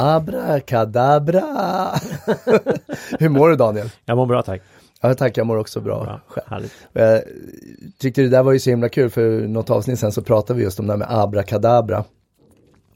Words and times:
Abrakadabra! 0.00 1.90
Hur 3.18 3.28
mår 3.28 3.48
du 3.48 3.56
Daniel? 3.56 3.90
Jag 4.04 4.16
mår 4.16 4.26
bra 4.26 4.42
tack. 4.42 4.62
Ja 5.00 5.14
tack, 5.14 5.36
jag 5.36 5.46
mår 5.46 5.56
också 5.56 5.80
bra. 5.80 6.04
bra. 6.04 6.42
Härligt. 6.46 6.72
Jag 6.92 7.22
tyckte 7.98 8.22
det 8.22 8.28
där 8.28 8.42
var 8.42 8.52
ju 8.52 8.58
så 8.58 8.70
himla 8.70 8.88
kul 8.88 9.10
för 9.10 9.40
något 9.48 9.70
avsnitt 9.70 9.98
sen 9.98 10.12
så 10.12 10.22
pratade 10.22 10.58
vi 10.58 10.64
just 10.64 10.80
om 10.80 10.86
det 10.86 10.92
här 10.92 10.98
med 10.98 11.08
abrakadabra. 11.10 12.04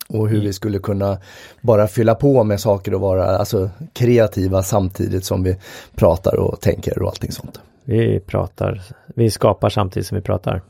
Och 0.08 0.28
hur 0.28 0.36
mm. 0.36 0.46
vi 0.46 0.52
skulle 0.52 0.78
kunna 0.78 1.18
bara 1.60 1.88
fylla 1.88 2.14
på 2.14 2.44
med 2.44 2.60
saker 2.60 2.94
och 2.94 3.00
vara 3.00 3.38
alltså, 3.38 3.70
kreativa 3.92 4.62
samtidigt 4.62 5.24
som 5.24 5.42
vi 5.42 5.56
pratar 5.94 6.36
och 6.40 6.60
tänker 6.60 7.02
och 7.02 7.08
allting 7.08 7.32
sånt. 7.32 7.60
Vi 7.84 8.20
pratar, 8.20 8.82
vi 9.06 9.30
skapar 9.30 9.68
samtidigt 9.68 10.06
som 10.06 10.16
vi 10.16 10.22
pratar. 10.22 10.62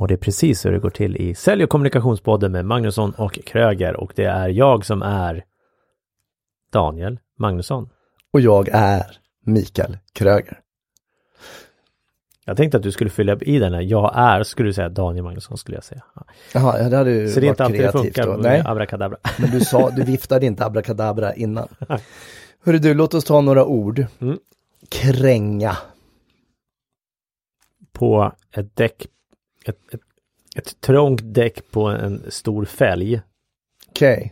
Och 0.00 0.08
det 0.08 0.14
är 0.14 0.18
precis 0.18 0.66
hur 0.66 0.72
det 0.72 0.78
går 0.78 0.90
till 0.90 1.16
i 1.16 1.34
Sälj 1.34 1.64
och 1.64 1.70
kommunikationspodden 1.70 2.52
med 2.52 2.64
Magnusson 2.64 3.10
och 3.10 3.38
Kröger 3.46 3.96
och 3.96 4.12
det 4.16 4.24
är 4.24 4.48
jag 4.48 4.84
som 4.84 5.02
är 5.02 5.44
Daniel 6.72 7.18
Magnusson. 7.38 7.88
Och 8.32 8.40
jag 8.40 8.68
är 8.72 9.06
Mikael 9.44 9.98
Kröger. 10.12 10.60
Jag 12.44 12.56
tänkte 12.56 12.76
att 12.76 12.82
du 12.82 12.92
skulle 12.92 13.10
fylla 13.10 13.36
i 13.40 13.58
den 13.58 13.74
här, 13.74 13.80
jag 13.80 14.12
är, 14.14 14.42
skulle 14.42 14.68
du 14.68 14.72
säga 14.72 14.88
Daniel 14.88 15.24
Magnusson 15.24 15.58
skulle 15.58 15.76
jag 15.76 15.84
säga. 15.84 16.02
Jaha, 16.54 16.88
det 16.88 16.96
hade 16.96 17.10
ju 17.10 17.28
Så 17.28 17.40
det 17.40 17.46
är 17.46 17.50
inte 17.50 17.64
alltid 17.64 17.80
det 17.80 17.92
funkar 17.92 18.26
då. 18.26 18.32
Nej. 18.32 18.62
abrakadabra. 18.66 19.18
Men 19.38 19.50
du 19.50 19.60
sa, 19.60 19.90
du 19.90 20.02
viftade 20.02 20.46
inte 20.46 20.64
abrakadabra 20.64 21.34
innan. 21.34 21.68
Hörru 22.64 22.78
du, 22.78 22.94
låt 22.94 23.14
oss 23.14 23.24
ta 23.24 23.40
några 23.40 23.64
ord. 23.64 24.06
Mm. 24.20 24.38
Kränga. 24.88 25.76
På 27.92 28.32
ett 28.52 28.76
däck 28.76 29.06
ett, 29.64 29.94
ett, 29.94 30.00
ett 30.56 30.80
trångt 30.80 31.20
däck 31.24 31.70
på 31.70 31.86
en 31.86 32.22
stor 32.28 32.64
fälg. 32.64 33.20
Okej. 33.88 34.16
Okay. 34.16 34.30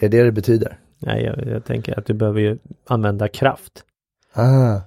Är 0.00 0.08
det 0.08 0.24
det 0.24 0.32
betyder? 0.32 0.78
Nej, 0.98 1.24
jag, 1.24 1.46
jag, 1.46 1.64
tänker 1.64 1.98
att 1.98 2.06
du 2.06 2.14
behöver 2.14 2.40
ju 2.40 2.58
använda 2.86 3.28
kraft. 3.28 3.84
Ah. 4.32 4.80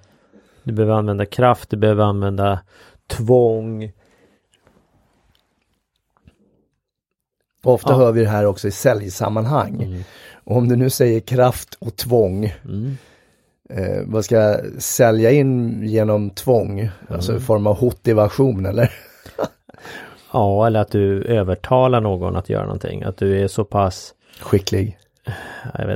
Du 0.63 0.73
behöver 0.73 0.93
använda 0.93 1.25
kraft, 1.25 1.69
du 1.69 1.77
behöver 1.77 2.03
använda 2.03 2.59
tvång. 3.07 3.91
Ofta 7.63 7.91
ja. 7.91 7.97
hör 7.97 8.11
vi 8.11 8.21
det 8.21 8.29
här 8.29 8.45
också 8.45 8.67
i 8.67 8.71
säljsammanhang. 8.71 9.83
Mm. 9.83 10.03
Och 10.43 10.57
om 10.57 10.69
du 10.69 10.75
nu 10.75 10.89
säger 10.89 11.19
kraft 11.19 11.73
och 11.79 11.95
tvång. 11.95 12.53
Mm. 12.65 12.97
Eh, 13.69 14.03
vad 14.05 14.25
ska 14.25 14.35
jag 14.35 14.81
sälja 14.81 15.31
in 15.31 15.81
genom 15.83 16.29
tvång? 16.29 16.79
Mm. 16.79 16.91
Alltså 17.09 17.37
i 17.37 17.39
form 17.39 17.67
av 17.67 17.83
motivation 17.83 18.65
eller? 18.65 18.91
Ja, 20.31 20.67
eller 20.67 20.79
att 20.79 20.91
du 20.91 21.23
övertalar 21.23 22.01
någon 22.01 22.35
att 22.35 22.49
göra 22.49 22.63
någonting. 22.63 23.03
Att 23.03 23.17
du 23.17 23.43
är 23.43 23.47
så 23.47 23.63
pass 23.63 24.13
Skicklig. 24.41 24.97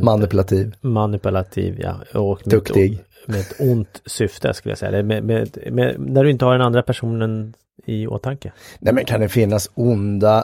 manipulativ. 0.01 0.65
Inte, 0.65 0.87
manipulativ, 0.87 1.79
ja. 1.81 2.19
Och 2.19 2.41
Duktig. 2.45 2.93
Ett, 2.93 3.27
med 3.27 3.39
ett 3.39 3.55
ont 3.59 4.01
syfte 4.05 4.53
skulle 4.53 4.71
jag 4.71 4.77
säga. 4.77 5.03
Med, 5.03 5.23
med, 5.23 5.57
med, 5.71 5.95
när 5.99 6.23
du 6.23 6.31
inte 6.31 6.45
har 6.45 6.51
den 6.51 6.61
andra 6.61 6.83
personen 6.83 7.53
i 7.85 8.07
åtanke. 8.07 8.51
Nej 8.79 8.93
men 8.93 9.05
kan 9.05 9.21
det 9.21 9.29
finnas 9.29 9.69
onda 9.73 10.43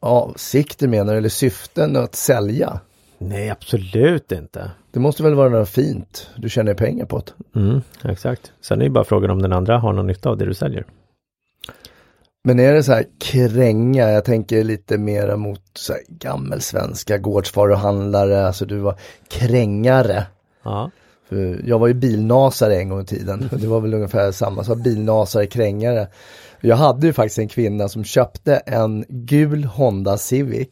avsikter 0.00 0.88
menar 0.88 1.12
du, 1.12 1.18
eller 1.18 1.28
syften 1.28 1.96
att 1.96 2.14
sälja? 2.14 2.80
Nej, 3.18 3.50
absolut 3.50 4.32
inte. 4.32 4.70
Det 4.90 5.00
måste 5.00 5.22
väl 5.22 5.34
vara 5.34 5.48
något 5.48 5.68
fint 5.68 6.30
du 6.36 6.48
tjänar 6.48 6.74
pengar 6.74 7.04
på 7.04 7.18
det. 7.18 7.60
Mm, 7.60 7.82
exakt. 8.04 8.52
Sen 8.60 8.80
är 8.80 8.84
det 8.84 8.90
bara 8.90 9.04
frågan 9.04 9.30
om 9.30 9.42
den 9.42 9.52
andra 9.52 9.78
har 9.78 9.92
någon 9.92 10.06
nytta 10.06 10.30
av 10.30 10.36
det 10.38 10.44
du 10.44 10.54
säljer. 10.54 10.84
Men 12.44 12.60
är 12.60 12.74
det 12.74 12.82
så 12.82 12.92
här 12.92 13.06
kränga, 13.18 14.10
jag 14.10 14.24
tänker 14.24 14.64
lite 14.64 14.98
mera 14.98 15.36
mot 15.36 15.62
så 15.74 15.92
här 15.92 16.02
gammelsvenska 16.08 17.18
gårdsvaruhandlare, 17.18 18.46
alltså 18.46 18.66
du 18.66 18.78
var 18.78 18.98
krängare. 19.28 20.26
Ja. 20.62 20.90
För 21.28 21.62
jag 21.64 21.78
var 21.78 21.86
ju 21.86 21.94
bilnasare 21.94 22.76
en 22.76 22.88
gång 22.88 23.00
i 23.00 23.06
tiden, 23.06 23.48
det 23.60 23.66
var 23.66 23.80
väl 23.80 23.94
ungefär 23.94 24.32
samma, 24.32 24.64
så 24.64 24.74
bilnasare, 24.74 25.46
krängare. 25.46 26.08
Jag 26.60 26.76
hade 26.76 27.06
ju 27.06 27.12
faktiskt 27.12 27.38
en 27.38 27.48
kvinna 27.48 27.88
som 27.88 28.04
köpte 28.04 28.56
en 28.56 29.04
gul 29.08 29.64
Honda 29.64 30.18
Civic 30.18 30.68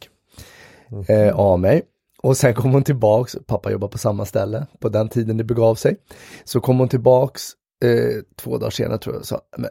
eh, 1.08 1.36
av 1.38 1.60
mig. 1.60 1.82
Och 2.22 2.36
sen 2.36 2.54
kom 2.54 2.72
hon 2.72 2.84
tillbaks, 2.84 3.36
pappa 3.46 3.70
jobbar 3.70 3.88
på 3.88 3.98
samma 3.98 4.24
ställe 4.24 4.66
på 4.78 4.88
den 4.88 5.08
tiden 5.08 5.36
det 5.36 5.44
begav 5.44 5.74
sig. 5.74 5.96
Så 6.44 6.60
kom 6.60 6.78
hon 6.78 6.88
tillbaks 6.88 7.52
eh, 7.84 8.22
två 8.36 8.58
dagar 8.58 8.70
senare 8.70 8.98
tror 8.98 9.14
jag. 9.14 9.24
Så, 9.24 9.40
men, 9.56 9.70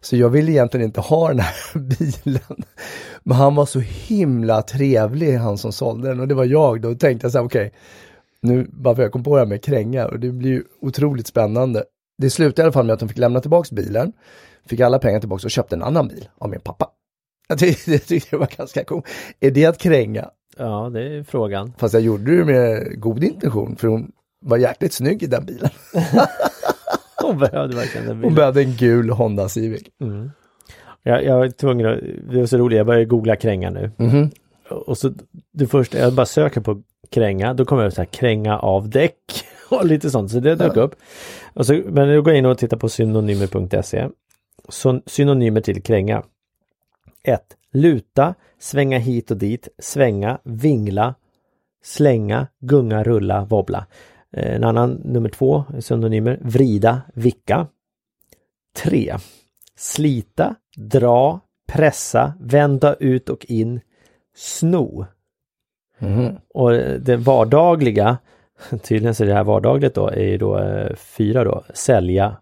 så 0.00 0.16
jag 0.16 0.28
ville 0.28 0.52
egentligen 0.52 0.86
inte 0.86 1.00
ha 1.00 1.28
den 1.28 1.38
här 1.38 1.78
bilen. 1.78 2.64
Men 3.22 3.36
han 3.36 3.54
var 3.54 3.66
så 3.66 3.80
himla 3.80 4.62
trevlig, 4.62 5.36
han 5.36 5.58
som 5.58 5.72
sålde 5.72 6.08
den. 6.08 6.20
Och 6.20 6.28
det 6.28 6.34
var 6.34 6.44
jag 6.44 6.80
då. 6.80 6.88
Då 6.88 6.94
tänkte 6.94 7.24
jag 7.24 7.32
så 7.32 7.38
här, 7.38 7.46
okej, 7.46 7.66
okay, 7.66 7.78
nu 8.42 8.66
varför 8.72 9.02
jag 9.02 9.12
kom 9.12 9.24
på 9.24 9.34
det 9.34 9.40
här 9.40 9.46
med 9.46 9.64
kränga 9.64 10.06
och 10.06 10.20
det 10.20 10.30
blir 10.30 10.50
ju 10.50 10.64
otroligt 10.80 11.26
spännande. 11.26 11.84
Det 12.18 12.30
slutade 12.30 12.62
i 12.62 12.64
alla 12.64 12.72
fall 12.72 12.86
med 12.86 12.92
att 12.94 13.00
de 13.00 13.08
fick 13.08 13.18
lämna 13.18 13.40
tillbaks 13.40 13.70
bilen, 13.70 14.12
fick 14.66 14.80
alla 14.80 14.98
pengar 14.98 15.20
tillbaks 15.20 15.44
och 15.44 15.50
köpte 15.50 15.76
en 15.76 15.82
annan 15.82 16.08
bil 16.08 16.28
av 16.38 16.50
min 16.50 16.60
pappa. 16.60 16.90
Jag 17.48 17.58
tyckte, 17.58 17.90
jag 17.92 18.06
tyckte 18.06 18.30
det 18.30 18.36
var 18.36 18.50
ganska 18.56 18.84
coolt. 18.84 19.06
Är 19.40 19.50
det 19.50 19.66
att 19.66 19.78
kränga? 19.78 20.30
Ja, 20.56 20.90
det 20.92 21.02
är 21.02 21.22
frågan. 21.22 21.72
Fast 21.78 21.94
jag 21.94 22.02
gjorde 22.02 22.36
det 22.36 22.44
med 22.44 23.00
god 23.00 23.24
intention, 23.24 23.76
för 23.76 23.88
hon 23.88 24.12
var 24.44 24.56
jäkligt 24.56 24.92
snygg 24.92 25.22
i 25.22 25.26
den 25.26 25.46
bilen. 25.46 25.70
Hon 27.26 27.38
behövde 27.38 27.76
verkligen 27.76 28.06
den 28.06 28.16
bilen. 28.16 28.24
Hon 28.24 28.34
behövde 28.34 28.62
en 28.62 28.76
gul 28.76 29.10
Honda 29.10 29.48
Civic. 29.48 29.82
Mm. 30.00 30.30
Jag, 31.02 31.24
jag 31.24 31.38
var 31.38 31.48
tvungen 31.48 31.86
att, 31.86 31.98
det 32.30 32.38
var 32.38 32.46
så 32.46 32.58
roligt, 32.58 32.76
jag 32.76 32.86
började 32.86 33.04
googla 33.04 33.36
kränga 33.36 33.70
nu. 33.70 33.90
Mm. 33.98 34.30
Och 34.68 34.98
så 34.98 35.12
det 35.52 35.66
första, 35.66 35.98
jag 35.98 36.12
bara 36.12 36.26
söker 36.26 36.60
på 36.60 36.82
kränga, 37.10 37.54
då 37.54 37.64
kommer 37.64 37.84
det 37.84 37.90
så 37.90 38.00
här 38.00 38.06
kränga 38.06 38.58
av 38.58 38.88
däck 38.88 39.44
och 39.70 39.86
lite 39.86 40.10
sånt, 40.10 40.30
så 40.30 40.40
det 40.40 40.54
dök 40.54 40.76
ja. 40.76 40.80
upp. 40.80 40.94
Och 41.54 41.66
så, 41.66 41.72
men 41.72 42.08
då 42.08 42.22
går 42.22 42.32
jag 42.32 42.38
in 42.38 42.46
och 42.46 42.58
tittar 42.58 42.76
på 42.76 42.88
synonymer.se. 42.88 44.08
Synonymer 45.06 45.60
till 45.60 45.82
kränga. 45.82 46.22
1. 47.22 47.42
Luta, 47.72 48.34
svänga 48.58 48.98
hit 48.98 49.30
och 49.30 49.36
dit, 49.36 49.68
svänga, 49.78 50.38
vingla, 50.42 51.14
slänga, 51.82 52.46
gunga, 52.60 53.02
rulla, 53.02 53.44
wobbla. 53.44 53.86
Eh, 54.32 54.54
en 54.54 54.64
annan 54.64 55.00
nummer 55.04 55.28
två, 55.28 55.64
synonymer, 55.80 56.38
vrida, 56.42 57.02
vicka. 57.14 57.66
Tre. 58.76 59.16
Slita, 59.76 60.54
dra, 60.76 61.40
pressa, 61.68 62.34
vända 62.40 62.94
ut 62.94 63.28
och 63.28 63.46
in, 63.48 63.80
sno. 64.34 65.06
Mm. 65.98 66.36
Och 66.54 66.72
det 67.00 67.16
vardagliga, 67.16 68.18
tydligen 68.82 69.14
så 69.14 69.22
är 69.22 69.28
det 69.28 69.34
här 69.34 69.44
vardagligt 69.44 69.94
då, 69.94 70.08
är 70.08 70.24
ju 70.24 70.38
då 70.38 70.58
eh, 70.58 70.94
fyra 70.96 71.44
då, 71.44 71.64
sälja, 71.74 72.36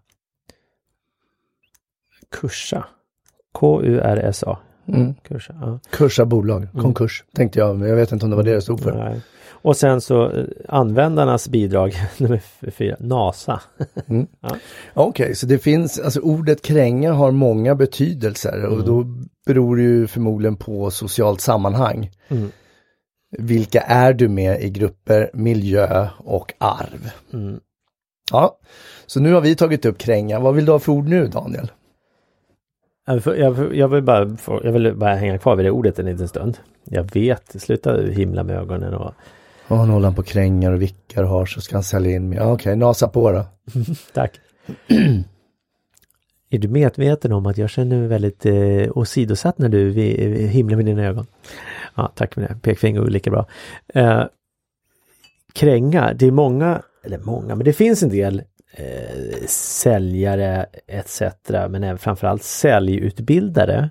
kursa, 2.31 2.85
K-U-R-S-A. 3.51 4.57
Mm. 4.87 5.13
Kursa, 5.13 5.55
ja. 5.61 5.79
kursa 5.89 6.25
bolag, 6.25 6.63
mm. 6.63 6.83
konkurs 6.83 7.23
mm. 7.23 7.31
tänkte 7.35 7.59
jag, 7.59 7.75
men 7.75 7.89
jag 7.89 7.95
vet 7.95 8.11
inte 8.11 8.25
om 8.25 8.29
det 8.29 8.35
var 8.35 8.43
det 8.43 8.53
det 8.53 8.61
stod 8.61 8.79
för. 8.79 8.93
Nej. 8.93 9.21
Och 9.61 9.77
sen 9.77 10.01
så 10.01 10.31
eh, 10.31 10.45
användarnas 10.67 11.49
bidrag 11.49 11.93
nummer 12.17 12.41
fyra, 12.71 12.95
NASA. 12.99 13.61
mm. 14.07 14.27
ja. 14.41 14.49
Okej, 14.93 15.23
okay, 15.23 15.35
så 15.35 15.45
det 15.45 15.59
finns, 15.59 15.99
alltså 15.99 16.19
ordet 16.19 16.61
kränga 16.61 17.13
har 17.13 17.31
många 17.31 17.75
betydelser 17.75 18.57
mm. 18.57 18.73
och 18.73 18.85
då 18.85 19.05
beror 19.45 19.77
det 19.77 19.83
ju 19.83 20.07
förmodligen 20.07 20.55
på 20.55 20.91
socialt 20.91 21.41
sammanhang. 21.41 22.11
Mm. 22.27 22.51
Vilka 23.37 23.81
är 23.81 24.13
du 24.13 24.27
med 24.27 24.61
i 24.61 24.69
grupper, 24.69 25.29
miljö 25.33 26.07
och 26.17 26.53
arv? 26.57 27.11
Mm. 27.33 27.59
Ja, 28.31 28.59
så 29.05 29.19
nu 29.19 29.33
har 29.33 29.41
vi 29.41 29.55
tagit 29.55 29.85
upp 29.85 29.97
kränga. 29.97 30.39
Vad 30.39 30.55
vill 30.55 30.65
du 30.65 30.71
ha 30.71 30.79
för 30.79 30.91
ord 30.91 31.07
nu 31.07 31.27
Daniel? 31.27 31.71
Jag, 33.25 33.75
jag, 33.75 33.87
vill 33.87 34.03
bara, 34.03 34.37
jag 34.63 34.71
vill 34.71 34.95
bara 34.95 35.15
hänga 35.15 35.37
kvar 35.37 35.55
vid 35.55 35.65
det 35.65 35.71
ordet 35.71 35.99
en 35.99 36.05
liten 36.05 36.27
stund. 36.27 36.57
Jag 36.83 37.13
vet, 37.13 37.61
sluta 37.61 38.01
himla 38.01 38.43
med 38.43 38.55
ögonen 38.55 38.93
och 38.93 39.13
Ja, 39.69 39.85
nu 39.85 39.91
håller 39.91 40.05
han 40.05 40.15
på 40.15 40.23
krängar 40.23 40.71
och 40.71 40.81
vickar 40.81 41.23
och 41.23 41.29
har 41.29 41.45
så 41.45 41.61
ska 41.61 41.75
han 41.75 41.83
sälja 41.83 42.11
in 42.11 42.29
mig. 42.29 42.39
Okej, 42.39 42.51
okay, 42.53 42.75
nasa 42.75 43.07
på 43.07 43.31
då. 43.31 43.45
Tack. 44.13 44.39
är 46.49 46.57
du 46.59 46.67
medveten 46.67 47.31
om 47.31 47.45
att 47.45 47.57
jag 47.57 47.69
känner 47.69 47.97
mig 47.97 48.07
väldigt 48.07 48.45
eh, 48.45 48.97
åsidosatt 48.97 49.57
när 49.57 49.69
du 49.69 49.89
eh, 49.89 50.49
himlar 50.49 50.75
med 50.75 50.85
dina 50.85 51.03
ögon? 51.03 51.25
Ja, 51.95 52.11
tack 52.15 52.33
för 52.33 52.41
det. 52.41 52.57
Pekfinger 52.61 53.01
är 53.01 53.09
lika 53.09 53.31
bra. 53.31 53.47
Eh, 53.93 54.23
kränga, 55.53 56.13
det 56.13 56.27
är 56.27 56.31
många, 56.31 56.81
eller 57.03 57.19
många, 57.19 57.55
men 57.55 57.65
det 57.65 57.73
finns 57.73 58.03
en 58.03 58.09
del 58.09 58.41
eh, 58.73 59.45
säljare 59.47 60.65
etc. 60.87 61.21
Men 61.49 61.83
även 61.83 61.97
framförallt 61.97 62.43
säljutbildare 62.43 63.89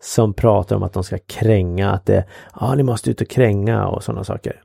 som 0.00 0.34
pratar 0.34 0.76
om 0.76 0.82
att 0.82 0.92
de 0.92 1.04
ska 1.04 1.18
kränga, 1.18 1.90
att 1.90 2.06
det, 2.06 2.24
ja 2.60 2.74
ni 2.74 2.82
måste 2.82 3.10
ut 3.10 3.20
och 3.20 3.28
kränga 3.28 3.86
och 3.86 4.04
sådana 4.04 4.24
saker. 4.24 4.62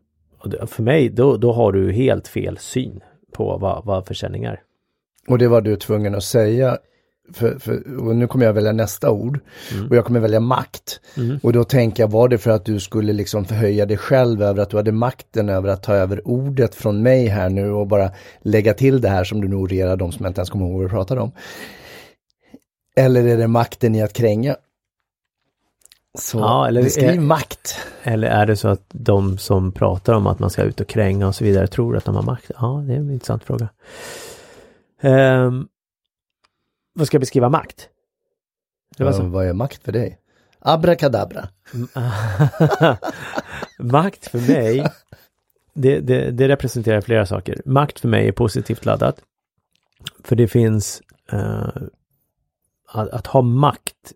För 0.67 0.83
mig, 0.83 1.09
då, 1.09 1.37
då 1.37 1.53
har 1.53 1.71
du 1.71 1.91
helt 1.91 2.27
fel 2.27 2.57
syn 2.57 2.99
på 3.33 3.57
vad, 3.57 3.85
vad 3.85 4.07
försäljning 4.07 4.43
är. 4.43 4.61
Och 5.27 5.37
det 5.37 5.47
var 5.47 5.61
du 5.61 5.75
tvungen 5.75 6.15
att 6.15 6.23
säga 6.23 6.77
för, 7.33 7.59
för, 7.59 7.97
och 8.07 8.15
nu 8.15 8.27
kommer 8.27 8.45
jag 8.45 8.53
välja 8.53 8.71
nästa 8.71 9.11
ord 9.11 9.39
mm. 9.73 9.89
och 9.89 9.95
jag 9.95 10.05
kommer 10.05 10.19
välja 10.19 10.39
makt. 10.39 10.99
Mm. 11.17 11.39
Och 11.43 11.53
då 11.53 11.63
tänker 11.63 12.03
jag, 12.03 12.11
var 12.11 12.29
det 12.29 12.37
för 12.37 12.51
att 12.51 12.65
du 12.65 12.79
skulle 12.79 13.13
liksom 13.13 13.45
förhöja 13.45 13.85
dig 13.85 13.97
själv 13.97 14.41
över 14.43 14.61
att 14.61 14.69
du 14.69 14.77
hade 14.77 14.91
makten 14.91 15.49
över 15.49 15.69
att 15.69 15.83
ta 15.83 15.93
över 15.93 16.27
ordet 16.27 16.75
från 16.75 17.03
mig 17.03 17.27
här 17.27 17.49
nu 17.49 17.71
och 17.71 17.87
bara 17.87 18.11
lägga 18.41 18.73
till 18.73 19.01
det 19.01 19.09
här 19.09 19.23
som 19.23 19.41
du 19.41 19.47
nog 19.47 19.61
orerar 19.61 19.97
de 19.97 20.11
som 20.11 20.25
jag 20.25 20.29
inte 20.29 20.39
ens 20.39 20.49
kommer 20.49 20.65
ihåg 20.65 20.73
vad 20.73 20.83
vi 20.83 20.89
pratade 20.89 21.21
om. 21.21 21.31
Eller 22.95 23.27
är 23.27 23.37
det 23.37 23.47
makten 23.47 23.95
i 23.95 24.01
att 24.01 24.13
kränga? 24.13 24.55
Så 26.19 26.37
ja, 26.37 26.67
eller 26.67 26.83
beskriv 26.83 27.09
är, 27.09 27.19
makt. 27.19 27.87
Eller 28.03 28.27
är 28.27 28.45
det 28.45 28.55
så 28.55 28.67
att 28.67 28.85
de 28.87 29.37
som 29.37 29.71
pratar 29.71 30.13
om 30.13 30.27
att 30.27 30.39
man 30.39 30.49
ska 30.49 30.63
ut 30.63 30.81
och 30.81 30.87
kränga 30.87 31.27
och 31.27 31.35
så 31.35 31.43
vidare 31.43 31.67
tror 31.67 31.97
att 31.97 32.05
de 32.05 32.15
har 32.15 32.23
makt? 32.23 32.51
Ja, 32.59 32.83
det 32.87 32.93
är 32.93 32.97
en 32.97 33.11
intressant 33.11 33.43
fråga. 33.43 33.69
Um, 35.01 35.67
vad 36.93 37.07
ska 37.07 37.15
jag 37.15 37.21
beskriva 37.21 37.49
makt? 37.49 37.89
Det 38.97 39.03
var 39.03 39.11
så. 39.11 39.23
vad 39.23 39.45
är 39.47 39.53
makt 39.53 39.83
för 39.83 39.91
dig? 39.91 40.19
Abrakadabra. 40.59 41.47
makt 43.79 44.27
för 44.27 44.39
mig, 44.39 44.91
det, 45.73 45.99
det, 45.99 46.31
det, 46.31 46.47
representerar 46.47 47.01
flera 47.01 47.25
saker. 47.25 47.61
Makt 47.65 47.99
för 47.99 48.07
mig 48.07 48.27
är 48.27 48.31
positivt 48.31 48.85
laddat. 48.85 49.21
För 50.23 50.35
det 50.35 50.47
finns 50.47 51.01
uh, 51.33 51.69
att, 52.87 53.09
att, 53.09 53.27
ha 53.27 53.41
makt, 53.41 54.13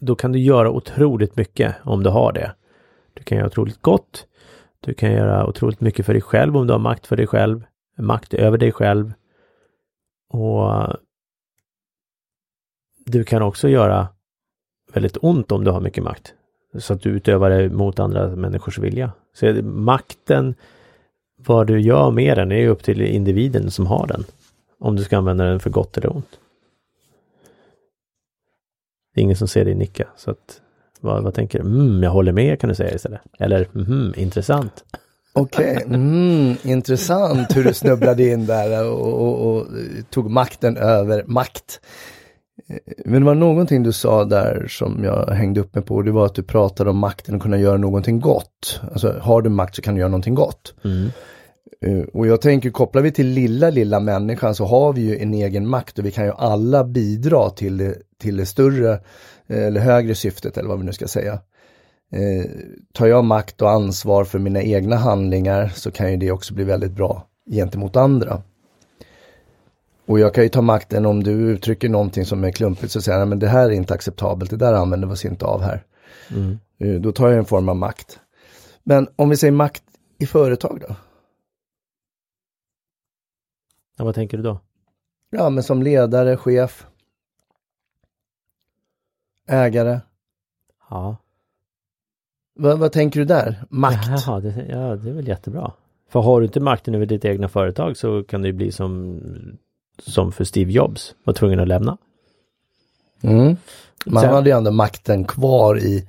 då 0.00 0.14
kan 0.14 0.32
du 0.32 0.38
göra 0.38 0.70
otroligt 0.70 1.36
mycket 1.36 1.76
om 1.84 2.02
du 2.02 2.10
har 2.10 2.32
det. 2.32 2.54
Du 3.14 3.22
kan 3.22 3.38
göra 3.38 3.46
otroligt 3.46 3.82
gott. 3.82 4.26
Du 4.80 4.94
kan 4.94 5.12
göra 5.12 5.46
otroligt 5.46 5.80
mycket 5.80 6.06
för 6.06 6.12
dig 6.12 6.22
själv 6.22 6.56
om 6.56 6.66
du 6.66 6.72
har 6.72 6.80
makt 6.80 7.06
för 7.06 7.16
dig 7.16 7.26
själv, 7.26 7.64
makt 7.98 8.34
över 8.34 8.58
dig 8.58 8.72
själv. 8.72 9.12
Och 10.30 10.96
du 13.06 13.24
kan 13.24 13.42
också 13.42 13.68
göra 13.68 14.08
väldigt 14.92 15.16
ont 15.20 15.52
om 15.52 15.64
du 15.64 15.70
har 15.70 15.80
mycket 15.80 16.04
makt. 16.04 16.34
Så 16.78 16.92
att 16.92 17.02
du 17.02 17.10
utövar 17.10 17.50
det 17.50 17.68
mot 17.68 17.98
andra 17.98 18.36
människors 18.36 18.78
vilja. 18.78 19.12
Så 19.34 19.62
makten, 19.62 20.54
vad 21.36 21.66
du 21.66 21.80
gör 21.80 22.10
med 22.10 22.38
den, 22.38 22.52
är 22.52 22.68
upp 22.68 22.82
till 22.82 23.02
individen 23.02 23.70
som 23.70 23.86
har 23.86 24.06
den. 24.06 24.24
Om 24.78 24.96
du 24.96 25.02
ska 25.02 25.18
använda 25.18 25.44
den 25.44 25.60
för 25.60 25.70
gott 25.70 25.96
eller 25.96 26.16
ont. 26.16 26.39
Det 29.14 29.20
är 29.20 29.22
ingen 29.22 29.36
som 29.36 29.48
ser 29.48 29.64
dig 29.64 29.74
nicka. 29.74 30.08
Så 30.16 30.30
att, 30.30 30.60
vad, 31.00 31.22
vad 31.22 31.34
tänker 31.34 31.58
du? 31.58 31.64
Mm, 31.64 32.02
jag 32.02 32.10
håller 32.10 32.32
med 32.32 32.60
kan 32.60 32.68
du 32.68 32.74
säga 32.74 32.94
istället. 32.94 33.20
Eller 33.38 33.68
mm, 33.74 34.12
intressant. 34.16 34.84
Okej, 35.32 35.76
okay. 35.76 35.94
mm, 35.94 36.56
intressant 36.62 37.56
hur 37.56 37.64
du 37.64 37.74
snubblade 37.74 38.28
in 38.28 38.46
där 38.46 38.90
och, 38.90 39.22
och, 39.22 39.56
och, 39.56 39.66
tog 40.10 40.30
makten 40.30 40.76
över 40.76 41.24
makt. 41.26 41.80
Men 43.04 43.20
det 43.20 43.26
var 43.26 43.34
någonting 43.34 43.82
du 43.82 43.92
sa 43.92 44.24
där 44.24 44.66
som 44.68 45.04
jag 45.04 45.30
hängde 45.30 45.60
upp 45.60 45.74
mig 45.74 45.84
på. 45.84 46.02
Det 46.02 46.12
var 46.12 46.26
att 46.26 46.34
du 46.34 46.42
pratade 46.42 46.90
om 46.90 46.98
makten 46.98 47.34
att 47.34 47.42
kunna 47.42 47.58
göra 47.58 47.76
någonting 47.76 48.20
gott. 48.20 48.80
Alltså 48.92 49.18
har 49.20 49.42
du 49.42 49.50
makt 49.50 49.74
så 49.76 49.82
kan 49.82 49.94
du 49.94 50.00
göra 50.00 50.10
någonting 50.10 50.34
gott. 50.34 50.74
Mm. 50.84 51.10
Uh, 51.86 52.04
och 52.12 52.26
jag 52.26 52.40
tänker, 52.40 52.70
kopplar 52.70 53.02
vi 53.02 53.12
till 53.12 53.26
lilla, 53.26 53.70
lilla 53.70 54.00
människan 54.00 54.54
så 54.54 54.64
har 54.64 54.92
vi 54.92 55.00
ju 55.00 55.18
en 55.18 55.34
egen 55.34 55.68
makt 55.68 55.98
och 55.98 56.06
vi 56.06 56.10
kan 56.10 56.24
ju 56.24 56.32
alla 56.32 56.84
bidra 56.84 57.50
till 57.50 57.76
det, 57.76 57.94
till 58.18 58.36
det 58.36 58.46
större 58.46 58.92
eh, 59.46 59.64
eller 59.66 59.80
högre 59.80 60.14
syftet 60.14 60.58
eller 60.58 60.68
vad 60.68 60.78
vi 60.78 60.84
nu 60.84 60.92
ska 60.92 61.08
säga. 61.08 61.32
Uh, 62.16 62.44
tar 62.92 63.06
jag 63.06 63.24
makt 63.24 63.62
och 63.62 63.70
ansvar 63.70 64.24
för 64.24 64.38
mina 64.38 64.62
egna 64.62 64.96
handlingar 64.96 65.68
så 65.74 65.90
kan 65.90 66.10
ju 66.10 66.16
det 66.16 66.30
också 66.30 66.54
bli 66.54 66.64
väldigt 66.64 66.92
bra 66.92 67.26
gentemot 67.50 67.96
andra. 67.96 68.42
Och 70.06 70.20
jag 70.20 70.34
kan 70.34 70.44
ju 70.44 70.48
ta 70.50 70.62
makten 70.62 71.06
om 71.06 71.22
du 71.22 71.30
uttrycker 71.30 71.88
någonting 71.88 72.24
som 72.24 72.44
är 72.44 72.50
klumpigt 72.50 72.92
så 72.92 73.02
säger 73.02 73.18
jag, 73.18 73.28
men 73.28 73.38
det 73.38 73.48
här 73.48 73.64
är 73.64 73.70
inte 73.70 73.94
acceptabelt, 73.94 74.50
det 74.50 74.56
där 74.56 74.72
använder 74.72 75.08
vi 75.08 75.14
oss 75.14 75.24
inte 75.24 75.44
av 75.44 75.62
här. 75.62 75.84
Mm. 76.30 76.58
Eh, 76.78 77.00
då 77.00 77.12
tar 77.12 77.28
jag 77.28 77.38
en 77.38 77.44
form 77.44 77.68
av 77.68 77.76
makt. 77.76 78.18
Men 78.84 79.08
om 79.16 79.28
vi 79.28 79.36
säger 79.36 79.52
makt 79.52 79.82
i 80.18 80.26
företag 80.26 80.82
då? 80.88 80.94
Ja, 84.00 84.04
vad 84.04 84.14
tänker 84.14 84.36
du 84.36 84.42
då? 84.42 84.60
Ja, 85.30 85.50
men 85.50 85.62
som 85.62 85.82
ledare, 85.82 86.36
chef, 86.36 86.86
ägare. 89.48 90.00
Ja. 90.90 91.16
Vad, 92.54 92.78
vad 92.78 92.92
tänker 92.92 93.20
du 93.20 93.26
där? 93.26 93.64
Makt? 93.70 94.08
Jaha, 94.08 94.40
det, 94.40 94.66
ja, 94.68 94.96
det 94.96 95.10
är 95.10 95.14
väl 95.14 95.28
jättebra. 95.28 95.72
För 96.08 96.20
har 96.20 96.40
du 96.40 96.46
inte 96.46 96.60
makten 96.60 96.94
över 96.94 97.06
ditt 97.06 97.24
egna 97.24 97.48
företag 97.48 97.96
så 97.96 98.22
kan 98.22 98.42
det 98.42 98.48
ju 98.48 98.52
bli 98.52 98.72
som 98.72 99.20
som 99.98 100.32
för 100.32 100.44
Steve 100.44 100.72
Jobs 100.72 101.14
var 101.24 101.34
tvungen 101.34 101.60
att 101.60 101.68
lämna. 101.68 101.98
Mm. 103.22 103.56
Man 104.06 104.22
Sen, 104.22 104.34
hade 104.34 104.50
ju 104.50 104.56
ändå 104.56 104.70
makten 104.70 105.24
kvar 105.24 105.78
i 105.78 106.08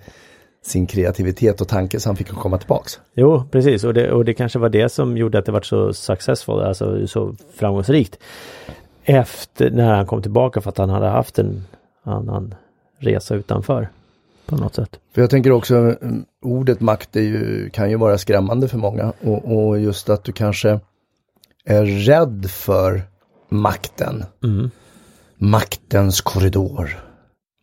sin 0.64 0.88
kreativitet 0.88 1.62
och 1.62 1.68
tanke 1.68 2.00
så 2.00 2.10
han 2.10 2.16
fick 2.16 2.30
komma 2.30 2.58
tillbaks. 2.58 3.00
Jo, 3.14 3.44
precis 3.52 3.84
och 3.84 3.94
det, 3.94 4.12
och 4.12 4.26
det 4.26 4.34
kanske 4.34 4.60
var 4.60 4.70
det 4.70 4.90
som 4.90 5.18
gjorde 5.18 5.40
att 5.40 5.46
det 5.46 5.52
var 5.52 5.62
så 5.62 5.94
successful, 5.94 6.62
alltså 6.62 7.08
så 7.08 7.36
framgångsrikt. 7.56 8.18
Efter 9.04 9.72
när 9.72 9.96
han 9.96 10.06
kom 10.06 10.22
tillbaka 10.22 10.62
för 10.62 10.70
att 10.70 10.78
han 10.78 10.90
hade 10.90 11.08
haft 11.08 11.40
en 11.40 11.64
annan 12.04 12.56
resa 13.00 13.36
utanför 13.36 13.90
på 14.46 14.56
något 14.56 14.76
sätt. 14.76 15.00
För 15.14 15.22
jag 15.22 15.30
tänker 15.30 15.52
också 15.52 15.76
mm, 15.76 16.26
ordet 16.42 16.82
makt 16.82 17.16
är 17.16 17.22
ju, 17.22 17.70
kan 17.70 17.90
ju 17.90 17.98
vara 17.98 18.18
skrämmande 18.18 18.68
för 18.68 18.78
många 18.78 19.14
och, 19.22 19.58
och 19.58 19.80
just 19.80 20.10
att 20.10 20.24
du 20.24 20.32
kanske 20.32 20.80
är 21.66 21.86
rädd 21.86 22.46
för 22.50 23.02
makten. 23.50 24.24
Mm. 24.44 24.72
Maktens 25.38 26.22
korridor. 26.22 27.00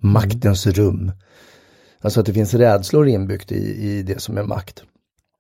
Maktens 0.03 0.67
rum. 0.67 1.13
Alltså 2.01 2.21
att 2.21 2.27
det 2.27 2.33
finns 2.33 2.55
rädslor 2.55 3.09
inbyggt 3.09 3.53
i, 3.53 3.89
i 3.89 4.03
det 4.03 4.21
som 4.21 4.39
är 4.39 4.43
makt. 4.43 4.85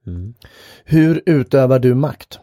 Mm. 0.07 0.35
Hur 0.85 1.23
utövar 1.27 1.79
du 1.79 1.95
makt? 1.95 2.39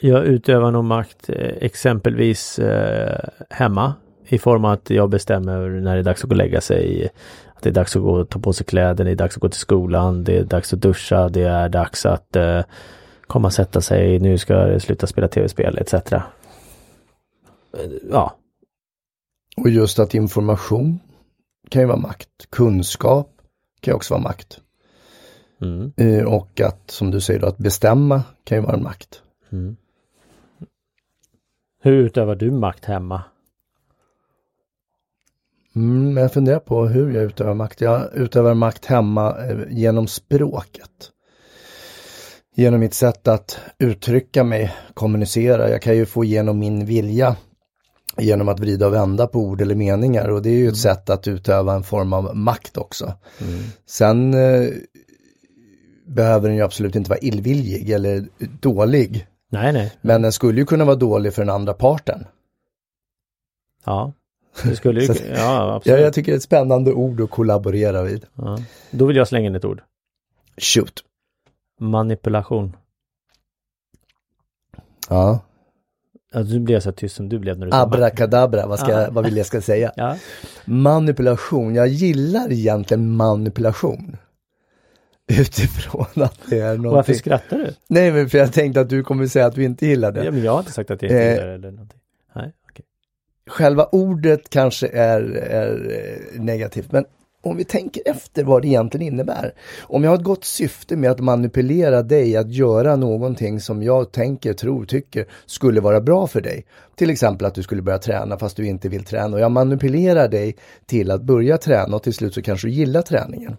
Jag 0.00 0.24
utövar 0.24 0.70
nog 0.70 0.84
makt 0.84 1.28
eh, 1.28 1.56
exempelvis 1.60 2.58
eh, 2.58 3.28
hemma 3.50 3.94
i 4.24 4.38
form 4.38 4.64
av 4.64 4.72
att 4.72 4.90
jag 4.90 5.10
bestämmer 5.10 5.68
när 5.68 5.94
det 5.94 6.00
är 6.00 6.04
dags 6.04 6.24
att 6.24 6.28
gå 6.28 6.32
och 6.32 6.36
lägga 6.36 6.60
sig. 6.60 7.08
Att 7.54 7.62
det 7.62 7.68
är 7.68 7.72
dags 7.74 7.96
att 7.96 8.02
gå 8.02 8.10
och 8.10 8.28
ta 8.28 8.38
på 8.38 8.52
sig 8.52 8.66
kläder, 8.66 9.04
det 9.04 9.10
är 9.10 9.14
dags 9.14 9.36
att 9.36 9.40
gå 9.40 9.48
till 9.48 9.60
skolan, 9.60 10.24
det 10.24 10.38
är 10.38 10.44
dags 10.44 10.72
att 10.72 10.80
duscha, 10.80 11.28
det 11.28 11.42
är 11.42 11.68
dags 11.68 12.06
att 12.06 12.36
eh, 12.36 12.60
komma 13.26 13.48
och 13.48 13.52
sätta 13.52 13.80
sig, 13.80 14.18
nu 14.18 14.38
ska 14.38 14.54
jag 14.54 14.82
sluta 14.82 15.06
spela 15.06 15.28
tv-spel 15.28 15.78
etc. 15.78 15.94
Ja. 18.10 18.36
Och 19.62 19.70
just 19.70 19.98
att 19.98 20.14
information 20.14 20.98
kan 21.68 21.82
ju 21.82 21.88
vara 21.88 21.98
makt. 21.98 22.28
Kunskap 22.50 23.30
kan 23.80 23.92
ju 23.92 23.96
också 23.96 24.14
vara 24.14 24.22
makt. 24.22 24.60
Mm. 25.60 25.92
Eh, 25.96 26.24
och 26.24 26.60
att, 26.60 26.90
som 26.90 27.10
du 27.10 27.20
säger, 27.20 27.40
då, 27.40 27.46
att 27.46 27.58
bestämma 27.58 28.22
kan 28.44 28.58
ju 28.58 28.62
vara 28.62 28.74
en 28.74 28.82
makt. 28.82 29.22
Mm. 29.52 29.76
Hur 31.82 31.92
utövar 31.92 32.34
du 32.34 32.50
makt 32.50 32.84
hemma? 32.84 33.22
Mm, 35.76 36.16
jag 36.16 36.32
funderar 36.32 36.60
på 36.60 36.86
hur 36.86 37.14
jag 37.14 37.24
utövar 37.24 37.54
makt. 37.54 37.80
Jag 37.80 38.14
utövar 38.14 38.54
makt 38.54 38.86
hemma 38.86 39.44
eh, 39.44 39.58
genom 39.70 40.06
språket. 40.06 41.10
Genom 42.54 42.80
mitt 42.80 42.94
sätt 42.94 43.28
att 43.28 43.60
uttrycka 43.78 44.44
mig, 44.44 44.74
kommunicera. 44.94 45.70
Jag 45.70 45.82
kan 45.82 45.96
ju 45.96 46.06
få 46.06 46.24
igenom 46.24 46.58
min 46.58 46.86
vilja 46.86 47.36
genom 48.22 48.48
att 48.48 48.60
vrida 48.60 48.86
och 48.86 48.94
vända 48.94 49.26
på 49.26 49.38
ord 49.38 49.60
eller 49.60 49.74
meningar 49.74 50.28
och 50.28 50.42
det 50.42 50.50
är 50.50 50.54
ju 50.54 50.68
ett 50.68 50.68
mm. 50.68 50.74
sätt 50.74 51.10
att 51.10 51.28
utöva 51.28 51.74
en 51.74 51.82
form 51.82 52.12
av 52.12 52.36
makt 52.36 52.76
också. 52.76 53.12
Mm. 53.40 53.62
Sen 53.86 54.34
eh, 54.34 54.68
behöver 56.06 56.48
den 56.48 56.56
ju 56.56 56.62
absolut 56.62 56.96
inte 56.96 57.10
vara 57.10 57.20
illvillig 57.20 57.90
eller 57.90 58.26
dålig. 58.60 59.26
Nej, 59.50 59.72
nej. 59.72 59.92
Men 60.00 60.22
den 60.22 60.32
skulle 60.32 60.60
ju 60.60 60.66
kunna 60.66 60.84
vara 60.84 60.96
dålig 60.96 61.34
för 61.34 61.42
den 61.42 61.54
andra 61.54 61.74
parten. 61.74 62.24
Ja. 63.84 64.12
Det 64.62 64.76
skulle 64.76 65.00
ju, 65.00 65.06
ja, 65.34 65.74
absolut. 65.74 65.98
Ja, 65.98 66.04
jag 66.04 66.14
tycker 66.14 66.32
det 66.32 66.34
är 66.34 66.36
ett 66.36 66.42
spännande 66.42 66.92
ord 66.92 67.20
att 67.20 67.30
kollaborera 67.30 68.02
vid. 68.02 68.26
Ja. 68.34 68.58
Då 68.90 69.06
vill 69.06 69.16
jag 69.16 69.28
slänga 69.28 69.46
in 69.46 69.54
ett 69.54 69.64
ord. 69.64 69.82
Shoot. 70.56 71.04
Manipulation. 71.80 72.76
Ja. 75.08 75.40
Alltså, 76.32 76.52
du 76.54 76.60
blev 76.60 76.80
så 76.80 76.92
tyst 76.92 77.16
som 77.16 77.28
du 77.28 77.38
blev 77.38 77.58
när 77.58 77.66
du 77.66 77.72
Abrakadabra, 77.74 78.66
vad, 78.66 78.78
ska, 78.78 78.90
Ja. 78.90 79.08
vad 79.10 79.24
vill 79.24 79.36
jag 79.36 79.46
ska 79.46 79.60
säga? 79.60 79.92
Ja. 79.96 80.16
Manipulation, 80.64 81.74
jag 81.74 81.88
gillar 81.88 82.52
egentligen 82.52 83.10
manipulation. 83.16 84.16
Utifrån 85.40 86.06
att 86.14 86.38
det 86.50 86.58
är 86.58 86.66
någonting. 86.68 86.90
Varför 86.92 87.14
skrattar 87.14 87.58
du? 87.58 87.74
Nej 87.88 88.12
men 88.12 88.28
för 88.30 88.38
jag 88.38 88.52
tänkte 88.52 88.80
att 88.80 88.88
du 88.88 89.02
kommer 89.02 89.26
säga 89.26 89.46
att 89.46 89.54
du 89.54 89.64
inte 89.64 89.86
gillar 89.86 90.12
det. 90.12 90.24
Ja, 90.24 90.30
men 90.30 90.42
jag 90.44 90.52
har 90.52 90.58
inte 90.58 90.72
sagt 90.72 90.90
att 90.90 91.02
jag 91.02 91.10
inte 91.10 91.22
Eh. 91.24 91.30
gillar 91.34 91.46
det 91.46 91.54
eller 91.54 91.70
någonting. 91.70 92.00
Nej, 92.34 92.52
okej. 92.70 92.84
Själva 93.46 93.84
ordet 93.92 94.50
kanske 94.50 94.88
är, 94.88 95.20
är 95.36 95.90
eh, 96.34 96.40
negativt 96.42 96.92
men 96.92 97.04
om 97.42 97.56
vi 97.56 97.64
tänker 97.64 98.02
efter 98.06 98.44
vad 98.44 98.62
det 98.62 98.68
egentligen 98.68 99.06
innebär. 99.12 99.54
Om 99.80 100.04
jag 100.04 100.10
har 100.10 100.16
ett 100.16 100.24
gott 100.24 100.44
syfte 100.44 100.96
med 100.96 101.10
att 101.10 101.20
manipulera 101.20 102.02
dig 102.02 102.36
att 102.36 102.50
göra 102.50 102.96
någonting 102.96 103.60
som 103.60 103.82
jag 103.82 104.12
tänker, 104.12 104.52
tror, 104.52 104.84
tycker 104.84 105.26
skulle 105.46 105.80
vara 105.80 106.00
bra 106.00 106.26
för 106.26 106.40
dig. 106.40 106.66
Till 106.96 107.10
exempel 107.10 107.46
att 107.46 107.54
du 107.54 107.62
skulle 107.62 107.82
börja 107.82 107.98
träna 107.98 108.38
fast 108.38 108.56
du 108.56 108.66
inte 108.66 108.88
vill 108.88 109.04
träna 109.04 109.36
och 109.36 109.40
jag 109.40 109.50
manipulerar 109.50 110.28
dig 110.28 110.56
till 110.86 111.10
att 111.10 111.22
börja 111.22 111.58
träna 111.58 111.96
och 111.96 112.02
till 112.02 112.14
slut 112.14 112.34
så 112.34 112.42
kanske 112.42 112.66
du 112.66 112.72
gillar 112.72 113.02
träningen. 113.02 113.56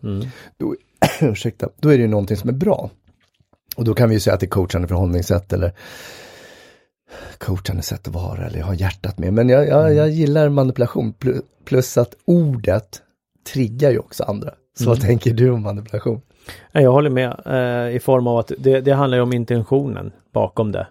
Då, 0.57 0.75
ursäkta, 1.21 1.69
då 1.79 1.89
är 1.89 1.97
det 1.97 2.01
ju 2.01 2.07
någonting 2.07 2.37
som 2.37 2.49
är 2.49 2.53
bra. 2.53 2.89
Och 3.75 3.83
då 3.83 3.93
kan 3.93 4.09
vi 4.09 4.15
ju 4.15 4.19
säga 4.19 4.33
att 4.33 4.39
det 4.39 4.45
är 4.45 4.49
coachande 4.49 4.87
förhållningssätt 4.87 5.53
eller 5.53 5.73
coachande 7.37 7.83
sätt 7.83 8.07
att 8.07 8.13
vara 8.13 8.45
eller 8.45 8.61
ha 8.61 8.73
hjärtat 8.73 9.17
med. 9.19 9.33
Men 9.33 9.49
jag, 9.49 9.67
jag, 9.67 9.93
jag 9.93 10.09
gillar 10.09 10.49
manipulation 10.49 11.13
pl- 11.19 11.41
plus 11.65 11.97
att 11.97 12.15
ordet 12.25 13.01
triggar 13.43 13.91
ju 13.91 13.99
också 13.99 14.23
andra. 14.23 14.53
Så 14.79 14.89
vad 14.89 15.01
tänker 15.01 15.33
du 15.33 15.49
om 15.49 15.61
manipulation? 15.61 16.21
Ja, 16.71 16.81
Jag 16.81 16.91
håller 16.91 17.09
med 17.09 17.41
eh, 17.45 17.95
i 17.95 17.99
form 17.99 18.27
av 18.27 18.37
att 18.37 18.51
det, 18.57 18.81
det 18.81 18.93
handlar 18.93 19.17
ju 19.17 19.21
om 19.21 19.33
intentionen 19.33 20.11
bakom 20.31 20.71
det. 20.71 20.87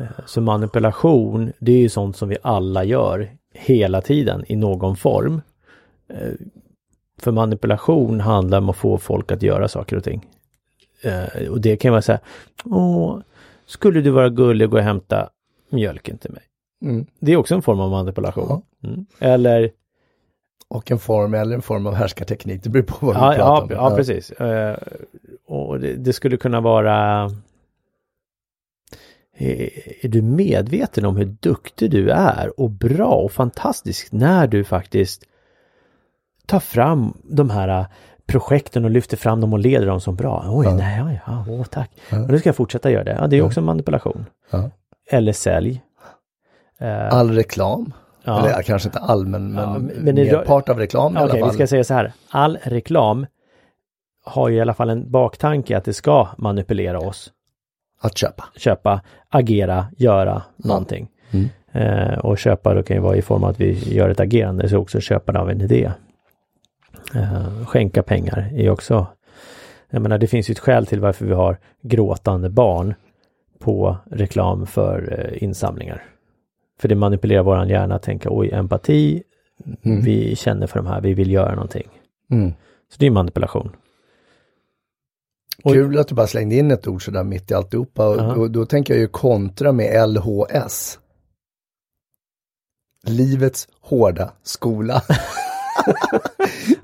Eh, 0.00 0.06
så 0.26 0.40
manipulation, 0.40 1.52
det 1.58 1.72
är 1.72 1.78
ju 1.78 1.88
sånt 1.88 2.16
som 2.16 2.28
vi 2.28 2.36
alla 2.42 2.84
gör 2.84 3.30
hela 3.54 4.00
tiden 4.00 4.44
i 4.48 4.56
någon 4.56 4.96
form. 4.96 5.40
Eh, 6.08 6.32
för 7.18 7.32
manipulation 7.32 8.20
handlar 8.20 8.58
om 8.58 8.68
att 8.68 8.76
få 8.76 8.98
folk 8.98 9.32
att 9.32 9.42
göra 9.42 9.68
saker 9.68 9.96
och 9.96 10.04
ting. 10.04 10.26
Eh, 11.02 11.48
och 11.50 11.60
det 11.60 11.76
kan 11.76 11.92
vara 11.92 12.02
så 12.02 12.12
här, 12.12 12.20
åh, 12.64 13.18
skulle 13.66 14.00
du 14.00 14.10
vara 14.10 14.28
gullig 14.28 14.74
och 14.74 14.80
hämta 14.80 15.28
mjölken 15.70 16.18
till 16.18 16.30
mig? 16.30 16.42
Mm. 16.84 17.06
Det 17.20 17.32
är 17.32 17.36
också 17.36 17.54
en 17.54 17.62
form 17.62 17.80
av 17.80 17.90
manipulation. 17.90 18.62
Mm. 18.84 19.06
Eller 19.18 19.70
Och 20.70 20.90
en 20.90 20.98
form 20.98 21.34
eller 21.34 21.54
en 21.54 21.62
form 21.62 21.86
av 21.86 21.94
härskarteknik, 21.94 22.62
det 22.62 22.70
beror 22.70 22.82
på 22.84 23.06
vad 23.06 23.14
vi 23.14 23.20
Ja, 23.20 23.34
pratar 23.34 23.74
ja, 23.74 23.80
om. 23.86 23.90
ja, 23.90 23.96
precis. 23.96 24.30
Eh, 24.30 24.76
och 25.46 25.80
det, 25.80 25.92
det 25.94 26.12
skulle 26.12 26.36
kunna 26.36 26.60
vara 26.60 27.30
är 29.40 29.70
är 30.04 30.08
du 30.08 30.22
medveten 30.22 31.04
om 31.04 31.16
hur 31.16 31.24
duktig 31.40 31.90
du 31.90 32.10
är 32.10 32.60
och 32.60 32.70
bra 32.70 33.08
och 33.14 33.32
fantastisk 33.32 34.12
när 34.12 34.46
du 34.46 34.64
faktiskt 34.64 35.22
tar 36.46 36.60
fram 36.60 37.12
de 37.24 37.50
här 37.50 37.68
eh, 37.80 37.86
projekten 38.26 38.84
och 38.84 38.90
lyfter 38.90 39.16
fram 39.16 39.40
dem 39.40 39.52
och 39.52 39.58
leder 39.58 39.86
dem 39.86 40.00
som 40.00 40.16
bra. 40.16 40.44
Oj, 40.48 40.66
Ja. 40.66 40.74
nej, 40.74 40.98
ja, 40.98 41.12
ja, 41.26 41.44
åh, 41.48 41.64
tack. 41.64 41.90
Ja. 42.10 42.22
Och 42.22 42.28
nu 42.30 42.38
ska 42.38 42.48
jag 42.48 42.56
fortsätta 42.56 42.90
göra 42.90 43.04
det. 43.04 43.16
Ja, 43.20 43.26
det 43.26 43.36
är 43.36 43.42
också 43.42 43.60
manipulation. 43.60 44.26
Ja. 44.50 44.70
Eller 45.10 45.32
sälj. 45.32 45.82
Eh, 46.78 47.08
All 47.14 47.30
reklam, 47.30 47.92
ja. 48.24 48.38
eller 48.38 48.48
ja, 48.50 48.62
kanske 48.64 48.88
inte 48.88 48.98
all 48.98 49.26
men, 49.26 49.52
men, 49.52 49.64
Ja, 49.64 49.78
men 49.78 50.14
det- 50.14 50.32
merpart 50.32 50.68
av 50.68 50.78
reklam 50.78 51.12
i 51.12 51.16
Okej, 51.16 51.22
alla 51.22 51.34
vi 51.34 51.40
fall. 51.40 51.52
ska 51.52 51.66
säga 51.66 51.84
så 51.84 51.94
här. 51.94 52.12
All 52.30 52.58
reklam 52.62 53.26
har 54.24 54.48
ju 54.48 54.56
i 54.56 54.60
alla 54.60 54.74
fall 54.74 54.90
en 54.90 55.10
baktanke 55.10 55.76
att 55.76 55.84
det 55.84 55.92
ska 55.94 56.28
manipulera 56.38 56.98
oss. 56.98 57.32
Att 58.00 58.18
köpa. 58.18 58.44
Köpa, 58.56 59.00
agera, 59.28 59.86
göra 59.96 60.42
någonting. 60.56 61.08
Mm. 61.30 61.48
Eh, 61.72 62.18
och 62.18 62.38
köpa 62.38 62.74
då 62.74 62.82
kan 62.82 62.96
ju 62.96 63.02
vara 63.02 63.16
i 63.16 63.22
form 63.22 63.44
av 63.44 63.50
att 63.50 63.60
vi 63.60 63.94
gör 63.94 64.08
ett 64.10 64.20
agerande, 64.20 64.68
så 64.68 64.78
också 64.78 65.00
köparen 65.00 65.40
av 65.40 65.50
en 65.50 65.60
idé. 65.60 65.90
Eh, 67.14 67.64
skänka 67.66 68.02
pengar 68.02 68.50
är 68.54 68.70
också, 68.70 69.06
jag 69.90 70.02
menar 70.02 70.18
det 70.18 70.26
finns 70.26 70.50
ju 70.50 70.52
ett 70.52 70.58
skäl 70.58 70.86
till 70.86 71.00
varför 71.00 71.24
vi 71.26 71.34
har 71.34 71.58
gråtande 71.82 72.50
barn 72.50 72.94
på 73.58 73.96
reklam 74.10 74.66
för 74.66 75.18
eh, 75.18 75.42
insamlingar. 75.42 76.02
För 76.80 76.88
det 76.88 76.94
manipulerar 76.94 77.42
våran 77.42 77.68
hjärna 77.68 77.94
att 77.94 78.02
tänka, 78.02 78.28
oj, 78.32 78.50
empati, 78.52 79.22
Mm. 79.84 80.00
vi 80.04 80.36
känner 80.36 80.66
för 80.66 80.76
de 80.78 80.86
här, 80.86 81.00
vi 81.00 81.14
vill 81.14 81.30
göra 81.30 81.54
någonting. 81.54 81.88
Mm. 82.30 82.50
Så 82.92 82.96
det 82.98 83.06
är 83.06 83.10
manipulation. 83.10 83.76
Och- 85.64 85.72
Kul 85.72 85.98
att 85.98 86.08
du 86.08 86.14
bara 86.14 86.26
slängde 86.26 86.54
in 86.56 86.70
ett 86.70 86.86
ord 86.86 87.04
sådär 87.04 87.24
mitt 87.24 87.50
i 87.50 87.54
alltihopa. 87.54 88.08
Och 88.08 88.16
Ja. 88.16 88.34
då, 88.34 88.48
då 88.48 88.66
tänker 88.66 88.94
jag 88.94 89.00
ju 89.00 89.08
kontra 89.08 89.72
med 89.72 90.08
LHS. 90.08 90.98
Livets 93.06 93.68
hårda 93.80 94.32
skola. 94.42 95.02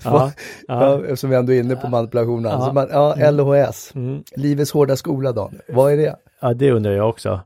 Ja, 0.05 0.33
ja. 0.69 1.01
Eftersom 1.03 1.31
vi 1.31 1.37
ändå 1.37 1.53
är 1.53 1.61
inne 1.61 1.77
på 1.77 1.89
manipulation. 1.89 2.47
Alltså 2.47 2.69
Ja. 2.69 2.73
man, 2.73 2.89
ja, 2.91 3.31
LHS. 3.31 3.93
Mm. 3.95 4.23
Livets 4.37 4.73
hårda 4.73 4.97
skola 4.97 5.33
Dan. 5.33 5.59
Vad 5.69 5.93
är 5.93 5.97
det? 5.97 6.17
Ja, 6.41 6.55
det 6.55 6.71
undrar 6.73 6.93
jag 6.93 7.09
också. 7.09 7.41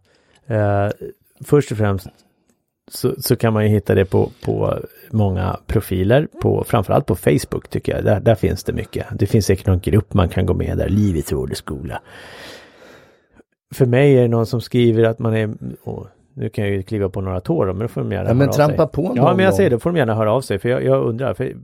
Eh, 0.46 0.88
först 1.44 1.72
och 1.72 1.78
främst 1.78 2.06
så, 2.90 3.14
så 3.18 3.36
kan 3.36 3.52
man 3.52 3.64
ju 3.64 3.68
hitta 3.70 3.94
det 3.94 4.04
på, 4.04 4.30
på 4.44 4.78
många 5.10 5.60
profiler, 5.66 6.28
på, 6.42 6.64
framförallt 6.66 7.06
på 7.06 7.14
Facebook 7.14 7.68
tycker 7.68 7.94
jag. 7.94 8.04
Där, 8.04 8.20
där 8.20 8.34
finns 8.34 8.64
det 8.64 8.72
mycket. 8.72 9.06
Det 9.12 9.26
finns 9.26 9.46
säkert 9.46 9.66
någon 9.66 9.80
grupp 9.80 10.14
man 10.14 10.28
kan 10.28 10.46
gå 10.46 10.54
med 10.54 10.78
där, 10.78 10.88
Livets 10.88 11.32
ord 11.32 11.52
i 11.52 11.54
skola. 11.54 12.00
För 13.74 13.86
mig 13.86 14.16
är 14.18 14.22
det 14.22 14.28
någon 14.28 14.46
som 14.46 14.60
skriver 14.60 15.04
att 15.04 15.18
man 15.18 15.34
är, 15.36 15.54
åh, 15.84 16.06
nu 16.34 16.48
kan 16.48 16.64
jag 16.64 16.74
ju 16.74 16.82
kliva 16.82 17.08
på 17.08 17.20
några 17.20 17.40
tår 17.40 17.66
då, 17.66 17.72
men 17.72 17.80
då 17.82 17.88
får 17.88 18.00
de 18.00 18.12
gärna 18.12 18.28
Ja, 18.30 18.34
men 18.34 18.40
höra 18.40 18.50
av 18.50 18.54
trampa 18.68 18.86
sig. 18.86 18.92
på 18.92 19.02
någon 19.02 19.16
Ja, 19.16 19.34
men 19.36 19.44
jag 19.44 19.54
säger 19.54 19.70
det, 19.70 19.78
får 19.78 19.90
de 19.90 19.96
gärna 19.98 20.14
höra 20.14 20.32
av 20.32 20.40
sig, 20.40 20.58
för 20.58 20.68
jag, 20.68 20.84
jag 20.84 21.04
undrar, 21.06 21.34
för 21.34 21.56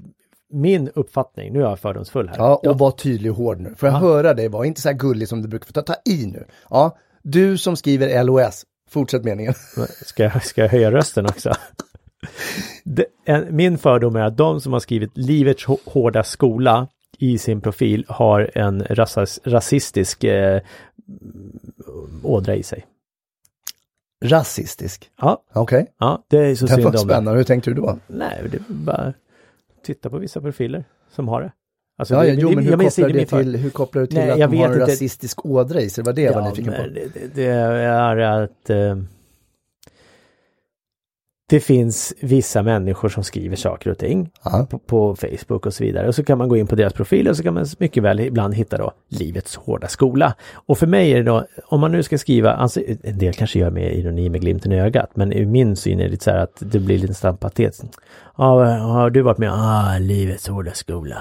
min 0.52 0.90
uppfattning, 0.94 1.52
nu 1.52 1.58
är 1.58 1.64
jag 1.64 1.78
fördomsfull 1.78 2.28
här. 2.28 2.36
Ja, 2.38 2.60
och 2.66 2.78
var 2.78 2.90
tydlig 2.90 3.30
och 3.32 3.36
hård 3.38 3.60
nu. 3.60 3.74
Får 3.76 3.88
jag 3.88 3.96
Ja. 3.96 3.98
höra 4.00 4.34
dig? 4.34 4.48
Var 4.48 4.64
inte 4.64 4.80
så 4.80 4.88
här 4.88 4.96
gullig 4.96 5.28
som 5.28 5.42
du 5.42 5.48
brukar 5.48 5.66
få 5.66 5.72
ta, 5.72 5.82
ta 5.82 5.94
i 6.10 6.26
nu. 6.26 6.44
Ja, 6.70 6.96
du 7.22 7.58
som 7.58 7.76
skriver 7.76 8.24
LOS. 8.24 8.64
Fortsätt 8.90 9.24
meningen. 9.24 9.54
Ska 10.04 10.22
jag, 10.22 10.44
ska 10.44 10.60
jag 10.60 10.68
höja 10.68 10.90
rösten 10.92 11.26
också? 11.26 11.52
Det, 12.84 13.06
en, 13.24 13.56
min 13.56 13.78
fördom 13.78 14.16
är 14.16 14.20
att 14.20 14.36
de 14.36 14.60
som 14.60 14.72
har 14.72 14.80
skrivit 14.80 15.16
Livets 15.16 15.66
hå- 15.66 15.78
hårda 15.84 16.24
skola 16.24 16.88
i 17.18 17.38
sin 17.38 17.60
profil 17.60 18.04
har 18.08 18.50
en 18.54 18.82
rasas, 18.90 19.40
rasistisk 19.44 20.24
eh, 20.24 20.60
ådra 22.22 22.54
i 22.54 22.62
sig. 22.62 22.86
Rasistisk. 24.24 25.10
Ja, 25.20 25.42
Okej, 25.52 25.86
ja 25.98 26.22
det 26.28 26.38
är 26.38 26.54
så 26.54 26.66
det 26.66 26.74
synd 26.74 26.86
om 26.86 26.92
det. 26.92 26.98
spännande. 26.98 27.38
Hur 27.38 27.44
tänkte 27.44 27.70
du 27.70 27.74
då? 27.74 27.98
Nej, 28.06 28.42
det 28.50 28.56
är 28.56 28.62
bara 28.68 29.12
titta 29.84 30.10
på 30.10 30.18
vissa 30.18 30.40
profiler 30.40 30.84
som 31.10 31.28
har 31.28 31.42
det. 31.42 31.52
Alltså, 31.98 32.14
Ja, 32.14 32.24
ja, 32.24 32.34
jo, 32.38 32.50
men 32.50 32.64
hur 32.64 32.72
kopplar, 32.76 33.08
det 33.08 33.26
till, 33.26 33.56
hur 33.56 33.70
kopplar 33.70 34.00
du 34.02 34.06
till 34.06 34.18
Nej, 34.18 34.30
att 34.30 34.38
jag 34.38 34.50
de 34.50 34.56
har 34.56 34.66
en 34.66 34.72
inte. 34.72 34.84
rasistisk 34.84 35.46
ådra 35.46 35.80
i 35.80 35.90
sig? 35.90 36.04
Det 36.04 36.08
var 36.08 36.14
det 36.14 36.22
jag 36.22 36.32
var 36.34 36.40
Ja, 36.40 36.48
nyfiken 36.48 36.72
på. 36.72 36.82
det, 36.94 37.34
det, 37.34 37.46
är 37.46 38.16
att 38.18 38.70
eh, 38.70 38.96
det 41.48 41.60
finns 41.60 42.14
vissa 42.20 42.62
människor 42.62 43.08
som 43.08 43.24
skriver 43.24 43.56
saker 43.56 43.90
och 43.90 43.98
ting 43.98 44.30
på, 44.70 44.78
på 44.78 45.16
Facebook 45.16 45.66
och 45.66 45.74
så 45.74 45.84
vidare. 45.84 46.08
Och 46.08 46.14
så 46.14 46.24
kan 46.24 46.38
man 46.38 46.48
gå 46.48 46.56
in 46.56 46.66
på 46.66 46.74
deras 46.76 46.92
profiler 46.92 47.30
och 47.30 47.36
så 47.36 47.42
kan 47.42 47.54
man 47.54 47.66
mycket 47.78 48.02
väl 48.02 48.20
ibland 48.20 48.54
hitta 48.54 48.78
då 48.78 48.92
Livets 49.08 49.56
hårda 49.56 49.88
skola. 49.88 50.34
Och 50.54 50.78
för 50.78 50.86
mig 50.86 51.12
är 51.12 51.16
det 51.16 51.22
då, 51.22 51.46
om 51.64 51.80
man 51.80 51.92
nu 51.92 52.02
ska 52.02 52.18
skriva, 52.18 52.52
alltså, 52.52 52.80
en 53.02 53.18
del 53.18 53.34
kanske 53.34 53.58
gör 53.58 53.70
med 53.70 53.94
ironi 53.94 54.28
med 54.28 54.40
glimten 54.40 54.72
i 54.72 54.80
ögat, 54.80 55.10
men 55.14 55.32
i 55.32 55.46
min 55.46 55.76
syn 55.76 56.00
är 56.00 56.08
det 56.08 56.22
så 56.22 56.30
här 56.30 56.38
att 56.38 56.56
det 56.58 56.78
blir 56.78 56.98
lite 56.98 57.32
patetiskt. 57.40 57.84
Ja, 58.36 58.64
har 58.76 59.10
du 59.10 59.22
varit 59.22 59.38
med? 59.38 59.50
Ah, 59.52 59.98
Livets 59.98 60.48
hårda 60.48 60.72
skola. 60.72 61.16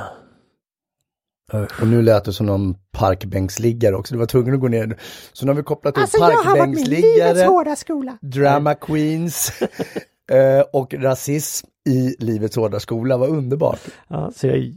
Usch. 1.53 1.81
Och 1.81 1.87
nu 1.87 2.01
lät 2.01 2.25
det 2.25 2.33
som 2.33 2.45
någon 2.45 2.75
parkbänksliggare 2.91 3.95
också. 3.95 4.13
Du 4.13 4.19
var 4.19 4.25
tvungen 4.25 4.53
att 4.53 4.59
gå 4.59 4.67
ner. 4.67 4.97
Så 5.33 5.45
nu 5.45 5.51
har 5.51 5.57
vi 5.57 5.63
kopplat 5.63 5.97
Alltså 5.97 6.17
upp 6.17 6.23
parkbänksliggare, 6.23 7.45
hårda 7.45 7.75
skola. 7.75 8.17
drama 8.21 8.75
queens 8.75 9.61
eh, 10.31 10.63
och 10.73 10.93
rasism 10.93 11.67
i 11.89 12.15
Livets 12.19 12.55
hårda 12.55 12.79
skola. 12.79 13.17
Vad 13.17 13.29
underbart. 13.29 13.79
Ja, 14.07 14.31
så 14.35 14.47
jag 14.47 14.57
är 14.57 14.73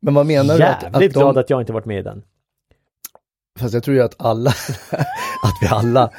Men 0.00 0.14
vad 0.14 0.26
menar 0.26 0.58
du? 0.58 0.64
Att, 0.64 0.82
jävligt 0.82 0.94
att 0.94 1.00
de, 1.00 1.08
glad 1.08 1.38
att 1.38 1.50
jag 1.50 1.62
inte 1.62 1.72
varit 1.72 1.84
med 1.86 1.98
i 1.98 2.02
den. 2.02 2.22
Fast 3.58 3.74
jag 3.74 3.82
tror 3.82 3.96
ju 3.96 4.02
att 4.02 4.14
alla, 4.18 4.50
att 5.42 5.58
vi 5.62 5.66
alla 5.66 6.10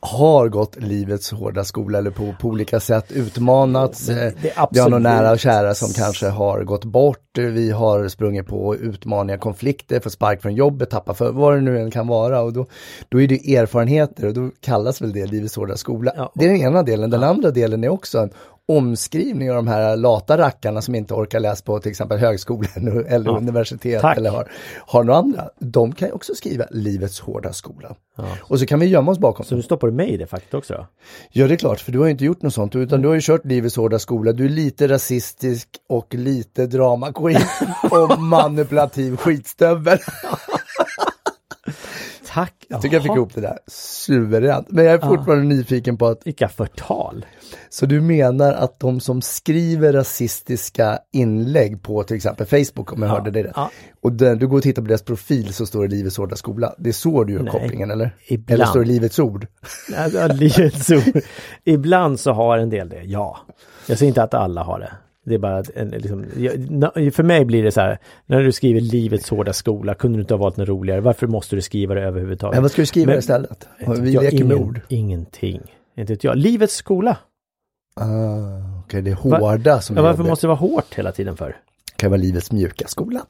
har 0.00 0.48
gått 0.48 0.76
livets 0.76 1.30
hårda 1.32 1.64
skola 1.64 1.98
eller 1.98 2.10
på, 2.10 2.34
på 2.40 2.48
olika 2.48 2.80
sätt 2.80 3.12
utmanats. 3.12 4.08
Eh, 4.08 4.32
det 4.42 4.54
Vi 4.70 4.78
har 4.78 4.90
några 4.90 5.02
nära 5.02 5.30
och 5.30 5.38
kära 5.38 5.74
som 5.74 5.92
kanske 5.92 6.28
har 6.28 6.64
gått 6.64 6.84
bort. 6.84 7.38
Vi 7.38 7.70
har 7.70 8.08
sprungit 8.08 8.46
på 8.46 8.76
utmaningar, 8.76 9.38
konflikter, 9.38 10.00
fått 10.00 10.12
spark 10.12 10.42
från 10.42 10.54
jobbet, 10.54 10.90
tappat 10.90 11.18
för 11.18 11.32
vad 11.32 11.54
det 11.54 11.60
nu 11.60 11.78
än 11.78 11.90
kan 11.90 12.06
vara. 12.06 12.40
Och 12.40 12.52
då, 12.52 12.66
då 13.08 13.20
är 13.20 13.28
det 13.28 13.56
erfarenheter 13.56 14.26
och 14.26 14.34
då 14.34 14.50
kallas 14.60 15.02
väl 15.02 15.12
det 15.12 15.26
livets 15.26 15.56
hårda 15.56 15.76
skola. 15.76 16.12
Ja. 16.16 16.32
Det 16.34 16.44
är 16.44 16.48
den 16.48 16.60
ena 16.60 16.82
delen. 16.82 17.10
Den 17.10 17.24
andra 17.24 17.50
delen 17.50 17.84
är 17.84 17.88
också 17.88 18.18
en 18.18 18.30
omskrivning 18.68 19.50
av 19.50 19.56
de 19.56 19.68
här 19.68 19.96
lata 19.96 20.38
rackarna 20.38 20.82
som 20.82 20.94
inte 20.94 21.14
orkar 21.14 21.40
läsa 21.40 21.64
på 21.64 21.78
till 21.80 21.90
exempel 21.90 22.18
högskolan 22.18 23.04
eller 23.08 23.30
Ja. 23.30 23.36
universitet 23.36 24.00
Tack. 24.02 24.16
eller 24.16 24.30
har, 24.30 24.50
har 24.86 25.04
några 25.04 25.18
andra. 25.18 25.48
De 25.58 25.92
kan 25.92 26.08
ju 26.08 26.14
också 26.14 26.34
skriva 26.34 26.64
livets 26.70 27.20
hårda 27.20 27.52
skola. 27.52 27.94
Ja. 28.16 28.24
Och 28.40 28.58
så 28.58 28.66
kan 28.66 28.80
vi 28.80 28.86
gömma 28.86 29.10
oss 29.10 29.18
bakom 29.18 29.44
Så 29.46 29.54
nu 29.56 29.62
stoppar 29.62 29.88
du 29.88 29.92
mig 29.94 30.08
i 30.10 30.16
det 30.16 30.26
facket 30.26 30.54
också? 30.54 30.86
Ja 31.32 31.46
det 31.48 31.54
är 31.54 31.56
klart, 31.56 31.80
för 31.80 31.92
du 31.92 31.98
har 31.98 32.04
ju 32.06 32.10
inte 32.10 32.24
gjort 32.24 32.42
något 32.42 32.54
sånt 32.54 32.76
utan 32.76 33.02
du 33.02 33.08
har 33.08 33.14
ju 33.14 33.20
kört 33.20 33.44
livets 33.44 33.76
hårda 33.76 33.98
skola. 33.98 34.32
Du 34.32 34.44
är 34.44 34.48
lite 34.48 34.88
rasistisk 34.88 35.68
och 35.88 36.14
lite 36.14 36.66
drama 36.66 37.12
queen 37.12 37.42
och 37.90 38.20
manipulativ 38.20 39.16
skitstövel. 39.16 39.98
Tack! 42.38 42.66
Jag 42.68 42.82
tycker 42.82 42.96
jag 42.96 43.02
fick 43.02 43.12
ihop 43.12 43.34
det 43.34 43.40
där 43.40 43.58
suveränt. 43.66 44.66
Men 44.70 44.84
jag 44.84 44.94
är 44.94 44.98
fortfarande 45.08 45.44
nyfiken 45.44 45.96
på 45.96 46.06
att, 46.06 46.26
Vilka 46.26 46.48
förtal! 46.48 47.26
så 47.70 47.86
du 47.86 48.00
menar 48.00 48.52
att 48.52 48.80
de 48.80 49.00
som 49.00 49.22
skriver 49.22 49.92
rasistiska 49.92 50.98
inlägg 51.12 51.82
på 51.82 52.02
till 52.02 52.16
exempel 52.16 52.46
Facebook 52.46 52.92
om 52.92 53.02
jag 53.02 53.08
hörde 53.08 53.30
det 53.30 53.42
rätt. 53.42 53.52
ja. 53.54 53.70
Och 54.02 54.12
där, 54.12 54.36
du 54.36 54.48
går 54.48 54.56
och 54.56 54.62
tittar 54.62 54.82
på 54.82 54.88
deras 54.88 55.02
profil 55.02 55.54
så 55.54 55.66
står 55.66 55.82
det 55.88 55.96
Livets 55.96 56.16
hårda 56.16 56.36
skola. 56.36 56.74
Det 56.78 56.88
är 56.88 56.92
så 56.92 57.24
du 57.24 57.32
gör 57.32 57.42
Nej, 57.42 57.52
kopplingen 57.52 57.90
eller? 57.90 58.16
ibland. 58.28 58.50
Eller 58.50 58.64
står 58.66 58.80
det 58.80 58.86
Livets 58.86 59.18
ord? 59.18 59.46
Livets 60.32 60.90
ord. 60.90 61.22
Ibland 61.64 62.20
så 62.20 62.32
har 62.32 62.58
en 62.58 62.70
del 62.70 62.88
det, 62.88 63.02
ja. 63.02 63.38
Jag 63.86 63.98
säger 63.98 64.08
inte 64.08 64.22
att 64.22 64.34
alla 64.34 64.62
har 64.62 64.80
det. 64.80 64.92
Det 65.28 65.34
är 65.34 65.38
bara 65.38 65.62
en, 65.74 65.88
liksom, 65.88 66.24
jag, 66.36 67.14
för 67.14 67.22
mig 67.22 67.44
blir 67.44 67.62
det 67.62 67.72
så 67.72 67.80
här, 67.80 67.98
när 68.26 68.42
du 68.42 68.52
skriver 68.52 68.80
livets 68.80 69.30
hårda 69.30 69.52
skola, 69.52 69.94
kunde 69.94 70.18
du 70.18 70.20
inte 70.22 70.34
ha 70.34 70.38
valt 70.38 70.56
något 70.56 70.68
roligare? 70.68 71.00
Varför 71.00 71.26
måste 71.26 71.56
du 71.56 71.62
skriva 71.62 71.94
det 71.94 72.02
överhuvudtaget? 72.02 72.54
Men 72.56 72.62
vad 72.62 72.70
ska 72.70 72.82
du 72.82 72.86
skriva 72.86 73.10
Men- 73.10 73.18
istället? 73.18 73.68
Vi 73.78 74.12
jag, 74.12 74.22
leker 74.24 74.44
med 74.44 74.56
ingen, 74.56 74.68
ord. 74.68 74.80
Ingenting. 74.88 75.60
Inte 75.96 76.12
vet 76.12 76.24
jag. 76.24 76.36
Livets 76.36 76.74
skola. 76.74 77.16
Ah, 77.96 78.80
Okej, 78.84 79.02
det 79.02 79.10
är 79.10 79.14
hårda 79.14 79.80
som 79.80 79.96
Ja, 79.96 80.02
varför 80.02 80.22
måste 80.24 80.46
det 80.46 80.48
vara 80.48 80.58
hårt 80.58 80.94
hela 80.94 81.12
tiden 81.12 81.36
för? 81.36 81.56
kan 81.96 82.10
vara 82.10 82.20
livets 82.20 82.52
mjuka 82.52 82.86
skola. 82.88 83.20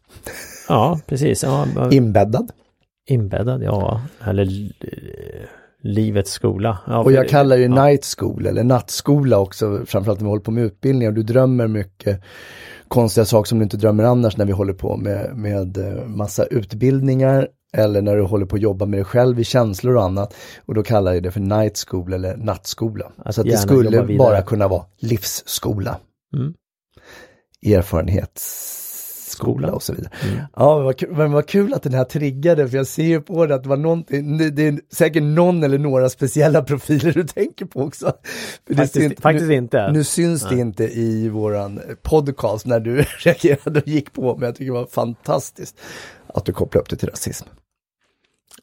Ja, 0.69 1.01
precis. 1.07 1.43
Ja, 1.43 1.67
Inbäddad. 1.91 2.51
inbäddad, 3.09 3.63
ja. 3.63 4.01
Eller 4.25 4.71
eh, 4.81 4.89
livets 5.83 6.31
skola. 6.31 6.79
Ja, 6.87 6.99
Och 6.99 7.13
jag 7.13 7.29
kallar 7.29 7.57
ju 7.57 7.63
ja. 7.63 7.85
night 7.85 8.15
school 8.19 8.47
eller 8.47 8.65
nattskola 8.65 9.39
också, 9.39 9.81
framförallt 9.87 10.21
när 10.21 10.25
vi 10.25 10.31
håller 10.31 10.43
på 10.43 10.51
med 10.51 10.65
utbildningar. 10.65 11.13
Du 11.13 11.23
drömmer 11.23 11.67
mycket 11.67 12.21
konstiga 12.89 13.25
saker 13.25 13.49
som 13.49 13.59
du 13.59 13.63
inte 13.63 13.77
drömmer 13.77 14.05
annars 14.05 14.37
när 14.37 14.45
vi 14.45 14.53
håller 14.53 14.73
på 14.73 14.97
med, 14.97 15.37
med 15.37 15.79
eh, 15.79 16.07
massa 16.07 16.45
utbildningar 16.45 17.49
eller 17.73 18.03
när 18.03 18.17
du 18.17 18.23
håller 18.23 18.47
på 18.47 18.57
att 18.57 18.63
jobba 18.63 18.87
med 18.87 18.99
dig 18.99 19.05
själv 19.05 19.41
i 19.41 19.45
känslor 19.45 19.97
och 19.97 20.03
annat. 20.03 20.35
Och 20.67 20.75
då 20.75 20.83
kallar 20.83 21.15
jag 21.15 21.23
det 21.23 21.31
för 21.31 21.41
night 21.41 21.85
school 21.87 22.13
eller 22.13 22.37
nattskola. 22.37 23.13
Att 23.17 23.35
Så 23.35 23.41
att 23.41 23.47
det 23.47 23.57
skulle 23.57 24.17
bara 24.19 24.43
kunna 24.43 24.69
vara 24.69 24.85
livsskola. 25.01 25.99
Mm. 26.37 26.55
Erfarenhetsskola 27.67 28.88
Skola. 29.31 29.73
och 29.73 29.83
så 29.83 29.93
vidare. 29.93 30.11
Mm. 30.25 30.45
Ja, 30.57 30.77
men 30.77 30.85
vad, 30.85 30.97
kul, 30.99 31.11
men 31.17 31.33
vad 31.33 31.47
kul 31.47 31.75
att 31.75 31.83
den 31.83 31.95
här 31.95 32.05
triggade, 32.05 32.69
för 32.69 32.77
jag 32.77 32.87
ser 32.87 33.03
ju 33.03 33.21
på 33.21 33.47
det 33.47 33.55
att 33.55 33.63
det 33.63 33.69
var 33.69 33.77
någonting, 33.77 34.39
det, 34.39 34.63
är 34.63 34.81
säkert 34.95 35.23
någon 35.23 35.63
eller 35.63 35.79
några 35.79 36.09
speciella 36.09 36.63
profiler 36.63 37.13
du 37.13 37.25
tänker 37.25 37.65
på 37.65 37.81
också. 37.83 38.13
Faktiskt, 38.77 38.97
syns- 38.97 39.21
faktiskt 39.21 39.49
nu, 39.49 39.55
inte. 39.55 39.93
Nu 39.93 40.05
syns 40.05 40.49
det 40.49 40.59
inte 40.59 40.85
i 40.85 41.29
våran 41.29 41.81
podcast 42.03 42.67
när 42.67 42.81
du 42.81 43.03
reagerade 43.19 43.81
och 43.81 43.89
gick 43.89 44.13
på, 44.13 44.37
men 44.37 44.47
jag 44.47 44.55
tycker 44.55 44.73
det 44.73 44.79
var 44.79 44.87
fantastiskt 44.87 45.81
att 46.27 46.45
du 46.45 46.53
kopplade 46.53 46.83
upp 46.83 46.91
det 46.91 46.97
till 46.97 47.09
rasism. 47.09 47.47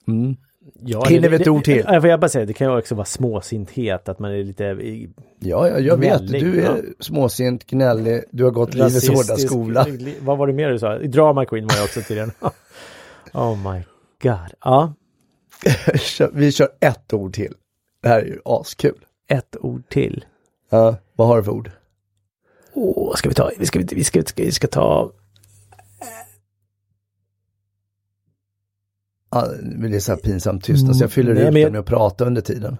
Mm. 0.08 0.36
Ja, 0.74 1.04
Hinner 1.06 1.22
det- 1.22 1.30
vi 1.30 1.36
ett 1.36 1.48
ord 1.48 1.64
till? 1.64 1.84
Ja, 1.88 2.02
får 2.02 2.10
jag 2.10 2.20
bara 2.20 2.30
säga, 2.30 2.46
det 2.46 2.54
kan 2.54 2.72
ju 2.72 2.78
också 2.78 2.96
vara 2.96 3.06
småsinthet, 3.06 4.10
att 4.10 4.20
man 4.20 4.32
är 4.32 4.44
lite 4.44 4.64
i- 4.64 5.10
Ja, 5.40 5.68
ja, 5.70 5.80
jag 5.80 5.98
vet, 5.98 6.28
du 6.28 6.62
är 6.62 6.76
ja. 6.76 6.78
småsint, 7.00 7.66
gnällig, 7.66 8.24
du 8.32 8.44
har 8.44 8.52
gått 8.52 8.74
livets 8.74 9.08
hårda 9.08 9.20
rasistisk. 9.20 9.48
skola. 9.48 9.86
Vad 10.22 10.38
var 10.38 10.48
det 10.48 10.54
mer 10.54 10.70
du 10.70 10.80
sa? 10.80 10.98
Drama 10.98 11.46
Queen 11.46 11.68
var 11.68 11.76
jag 11.76 11.84
också 11.84 12.02
tydligen. 12.02 12.32
oh 13.34 13.72
my 13.74 13.84
god. 14.22 14.54
Ja, 14.64 14.94
Vi 16.34 16.52
kör 16.52 16.70
ett 16.80 17.14
ord 17.14 17.34
till. 17.34 17.54
Det 18.02 18.08
här 18.10 18.20
är 18.22 18.26
ju 18.26 18.40
askul. 18.46 19.06
ett 19.28 19.56
ord 19.60 19.90
till. 19.90 20.26
Ja, 20.70 20.96
vad 21.16 21.28
har 21.28 21.38
du 21.38 21.44
för 21.44 21.52
ord? 21.52 21.72
Åh, 22.74 23.16
ska 23.16 23.30
vi 23.30 23.36
ta? 23.36 23.52
Vi 23.60 23.66
ska, 23.66 23.80
vi 23.80 23.86
ska, 23.88 23.94
vi 23.96 24.04
ska, 24.04 24.44
vi 24.44 24.52
ska 24.52 24.68
ta... 24.68 25.12
Ja, 29.25 29.25
men 29.25 29.25
det 29.90 29.96
är 29.96 30.00
så 30.00 30.12
här 30.12 30.20
pinsamt 30.20 30.64
tyst, 30.64 30.88
alltså 30.88 31.04
jag 31.04 31.12
fyller 31.12 31.32
Mm, 31.32 31.42
Nej, 31.44 31.48
ut 31.50 31.54
det 31.54 31.60
jag- 31.60 31.72
med 31.72 31.80
att 31.80 31.86
prata 31.86 32.26
under 32.26 32.42
tiden. 32.42 32.78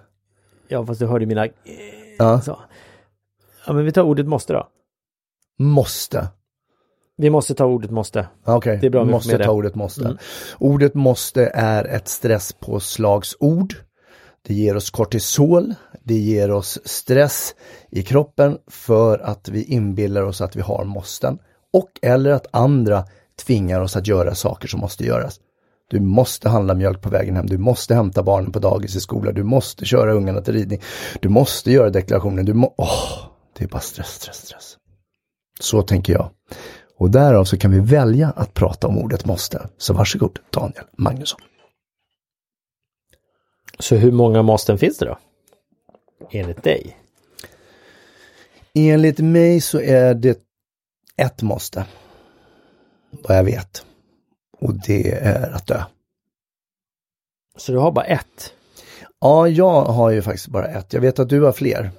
Ja, 0.68 0.86
fast 0.86 1.00
du 1.00 1.06
hörde 1.06 1.26
mina... 1.26 1.46
Ja. 2.18 2.40
Så. 2.40 2.58
Ja, 3.66 3.72
men 3.72 3.84
vi 3.84 3.92
tar 3.92 4.02
ordet 4.02 4.26
måste 4.26 4.52
då. 4.52 4.68
Måste. 5.58 6.28
Vi 7.16 7.30
måste 7.30 7.54
ta 7.54 7.64
ordet 7.64 7.90
måste. 7.90 8.28
Okej, 8.44 8.78
Det 8.80 8.86
är 8.86 8.90
bra 8.90 9.00
om 9.00 9.06
vi 9.06 9.12
får 9.12 9.16
måste 9.16 9.32
med 9.32 9.38
ta 9.46 9.52
det. 9.52 9.56
ordet 9.58 9.74
måste. 9.74 10.04
Mm. 10.04 10.16
Ordet 10.58 10.94
måste 10.94 11.46
är 11.54 11.84
ett 11.84 12.08
stresspåslagsord. 12.08 13.74
Det 14.42 14.54
ger 14.54 14.76
oss 14.76 14.90
kortisol, 14.90 15.74
det 16.04 16.14
ger 16.14 16.50
oss 16.50 16.78
stress 16.84 17.54
i 17.90 18.02
kroppen 18.02 18.58
för 18.70 19.18
att 19.18 19.48
vi 19.48 19.62
inbillar 19.64 20.22
oss 20.22 20.40
att 20.40 20.56
vi 20.56 20.60
har 20.60 20.84
måsten. 20.84 21.38
Och 21.72 21.90
eller 22.02 22.30
att 22.30 22.46
andra 22.50 23.04
tvingar 23.46 23.80
oss 23.80 23.96
att 23.96 24.06
göra 24.06 24.34
saker 24.34 24.68
som 24.68 24.80
måste 24.80 25.04
göras. 25.04 25.40
Du 25.90 26.00
måste 26.00 26.48
handla 26.48 26.74
mjölk 26.74 27.02
på 27.02 27.10
vägen 27.10 27.36
hem, 27.36 27.46
du 27.46 27.58
måste 27.58 27.94
hämta 27.94 28.22
barnen 28.22 28.52
på 28.52 28.58
dagis 28.58 28.96
i 28.96 29.00
skolan, 29.00 29.34
du 29.34 29.42
måste 29.42 29.84
köra 29.84 30.12
ungarna 30.12 30.40
till 30.40 30.54
ridning, 30.54 30.80
du 31.20 31.28
måste 31.28 31.72
göra 31.72 31.90
deklarationen, 31.90 32.44
du 32.44 32.54
må... 32.54 32.74
Åh, 32.78 33.28
det 33.58 33.64
är 33.64 33.68
bara 33.68 33.80
stress, 33.80 34.08
stress, 34.14 34.36
stress. 34.36 34.76
Så 35.60 35.82
tänker 35.82 36.12
jag. 36.12 36.30
Och 36.98 37.10
därav 37.10 37.44
så 37.44 37.58
kan 37.58 37.70
vi 37.70 37.80
välja 37.80 38.32
att 38.36 38.54
prata 38.54 38.86
om 38.86 38.98
ordet 38.98 39.24
måste. 39.24 39.68
Så 39.78 39.94
varsågod 39.94 40.38
Daniel 40.50 40.84
Magnusson. 40.98 41.40
Så 43.78 43.96
hur 43.96 44.12
många 44.12 44.42
måsten 44.42 44.78
finns 44.78 44.98
det 44.98 45.06
då? 45.06 45.18
Enligt 46.30 46.62
dig? 46.62 46.96
Enligt 48.74 49.18
mig 49.18 49.60
så 49.60 49.80
är 49.80 50.14
det 50.14 50.38
ett 51.16 51.42
måste. 51.42 51.84
Vad 53.10 53.38
jag 53.38 53.44
vet. 53.44 53.85
Och 54.66 54.74
det 54.86 55.12
är 55.12 55.50
att 55.54 55.66
dö. 55.66 55.82
Så 57.56 57.72
du 57.72 57.78
har 57.78 57.92
bara 57.92 58.04
ett? 58.04 58.52
Ja, 59.20 59.48
jag 59.48 59.82
har 59.84 60.10
ju 60.10 60.22
faktiskt 60.22 60.48
bara 60.48 60.66
ett. 60.66 60.92
Jag 60.92 61.00
vet 61.00 61.18
att 61.18 61.28
du 61.28 61.42
har 61.42 61.52
fler. 61.52 61.90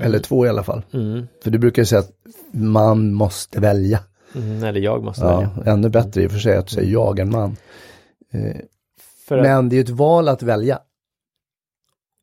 Eller 0.00 0.18
två 0.18 0.46
i 0.46 0.48
alla 0.48 0.62
fall. 0.62 0.82
Mm. 0.92 1.28
För 1.42 1.50
du 1.50 1.58
brukar 1.58 1.82
ju 1.82 1.86
säga 1.86 1.98
att 1.98 2.12
man 2.52 3.12
måste 3.12 3.60
välja. 3.60 4.00
Mm, 4.34 4.64
eller 4.64 4.80
jag 4.80 5.04
måste 5.04 5.24
Ja, 5.24 5.40
välja. 5.56 5.72
ännu 5.72 5.88
bättre 5.88 6.22
i 6.22 6.26
och 6.26 6.30
för 6.32 6.38
sig 6.38 6.56
att 6.56 6.66
du 6.66 6.74
säger 6.74 6.92
jag 6.92 7.18
än 7.18 7.30
man. 7.30 7.56
Eh, 8.32 8.56
att, 9.30 9.42
Men 9.42 9.68
det 9.68 9.76
är 9.76 9.80
ett 9.80 9.88
val 9.90 10.28
att 10.28 10.42
välja. 10.42 10.78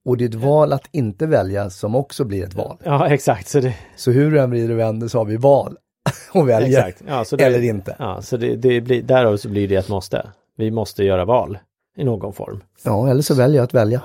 Och 0.06 0.18
det 0.18 0.24
är 0.24 0.30
ett 0.30 0.36
val 0.36 0.74
att 0.74 0.88
inte 0.92 1.26
välja 1.28 1.70
som 1.70 1.96
också 1.96 2.24
blir 2.26 2.44
ett 2.46 2.54
val. 2.54 2.78
Ja, 2.84 3.08
exakt. 3.08 3.48
Så 3.48 3.60
det, 3.60 3.76
Så 3.96 4.12
hur 4.12 4.32
du 4.32 4.40
än 4.40 4.50
vrider 4.50 4.72
och 4.72 4.80
vänder 4.80 5.08
så 5.08 5.18
har 5.18 5.26
vi 5.26 5.38
val 5.38 5.78
och 6.34 6.50
väljer. 6.50 6.80
exakt. 6.88 7.04
Ja, 7.08 7.26
så 7.26 7.36
det, 7.36 7.44
Eller 7.44 7.62
inte. 7.64 7.96
Ja, 8.00 8.22
så 8.22 8.38
det, 8.38 8.56
det 8.56 8.82
blir, 8.82 9.02
därav 9.04 9.38
så 9.38 9.50
blir 9.50 9.68
det 9.68 9.76
ett 9.76 9.90
måste. 9.90 10.28
Vi 10.58 10.72
måste 10.72 11.04
göra 11.04 11.26
val 11.26 11.58
i 11.98 12.04
någon 12.04 12.34
form. 12.34 12.64
Ja, 12.84 13.10
eller 13.10 13.22
så 13.22 13.34
väljer 13.36 13.58
jag 13.58 13.64
att 13.64 13.74
välja. 13.74 14.02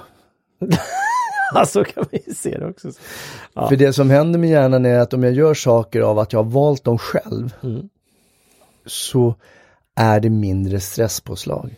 Ja, 1.54 1.64
så 1.66 1.84
kan 1.84 2.04
vi 2.10 2.34
se 2.34 2.58
det 2.58 2.66
också. 2.66 2.90
Ja. 3.54 3.68
För 3.68 3.76
det 3.76 3.92
som 3.92 4.10
händer 4.10 4.38
med 4.38 4.50
hjärnan 4.50 4.86
är 4.86 4.98
att 4.98 5.14
om 5.14 5.22
jag 5.22 5.32
gör 5.32 5.54
saker 5.54 6.00
av 6.00 6.18
att 6.18 6.32
jag 6.32 6.42
har 6.42 6.50
valt 6.50 6.84
dem 6.84 6.98
själv 6.98 7.54
Mm. 7.62 7.88
så 8.86 9.34
är 9.96 10.20
det 10.20 10.30
mindre 10.30 10.80
stresspåslag. 10.80 11.74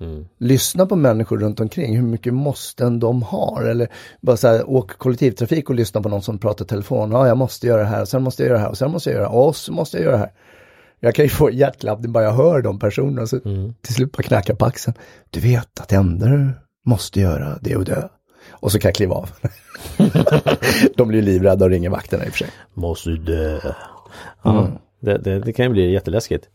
Mm. 0.00 0.24
Lyssna 0.38 0.86
på 0.86 0.96
människor 0.96 1.38
runt 1.38 1.60
omkring, 1.60 1.96
hur 1.96 2.06
mycket 2.06 2.34
måsten 2.34 3.00
de 3.00 3.22
har. 3.22 3.62
Eller 3.62 3.88
bara 4.20 4.36
så 4.36 4.48
här, 4.48 4.70
åk 4.70 4.98
kollektivtrafik 4.98 5.68
och 5.70 5.74
lyssna 5.74 6.02
på 6.02 6.08
någon 6.08 6.22
som 6.22 6.38
pratar 6.38 6.64
telefon. 6.64 7.10
Ja, 7.10 7.26
jag 7.28 7.36
måste 7.36 7.66
göra 7.66 7.80
det 7.80 7.88
här, 7.88 8.00
och 8.02 8.08
sen 8.08 8.22
måste 8.22 8.42
jag 8.42 8.48
göra 8.48 8.58
det 8.58 8.62
här, 8.64 8.70
och 8.70 8.78
sen 8.78 8.90
måste 8.90 9.10
jag 9.10 9.14
göra 9.14 9.28
det 9.28 9.32
här, 9.32 9.38
och 9.46 9.56
så 9.56 9.72
måste 9.72 9.96
jag 9.96 10.04
göra 10.04 10.16
det 10.16 10.20
här. 10.20 10.32
Jag 11.00 11.14
kan 11.14 11.24
ju 11.24 11.28
få 11.28 11.50
hjärtklappning 11.50 12.12
bara 12.12 12.24
jag 12.24 12.32
hör 12.32 12.62
de 12.62 12.78
personerna, 12.78 13.26
så 13.26 13.36
Mm. 13.44 13.74
till 13.80 13.94
slut 13.94 14.12
bara 14.12 14.22
knacka 14.22 14.54
på 14.54 14.64
axeln. 14.64 14.96
Du 15.30 15.40
vet 15.40 15.80
att 15.80 15.88
det 15.88 15.96
enda 15.96 16.26
du 16.26 16.50
måste 16.86 17.20
göra, 17.20 17.58
det 17.60 17.72
är 17.72 17.78
att 17.78 17.86
dö. 17.86 18.02
Och 18.50 18.72
så 18.72 18.78
kan 18.78 18.88
jag 18.88 18.94
kliva 18.94 19.14
av. 19.14 19.30
de 20.96 21.08
blir 21.08 21.22
livrädda 21.22 21.64
och 21.64 21.70
ringer 21.70 21.90
vakterna 21.90 22.24
i 22.24 22.28
och 22.28 22.32
för 22.32 22.38
sig. 22.38 22.48
Måste 22.74 23.10
dö. 23.10 23.60
Ja, 24.42 24.68
det, 25.00 25.18
det, 25.18 25.40
det 25.40 25.52
kan 25.52 25.64
ju 25.66 25.70
bli 25.72 25.92
jätteläskigt. 25.92 26.48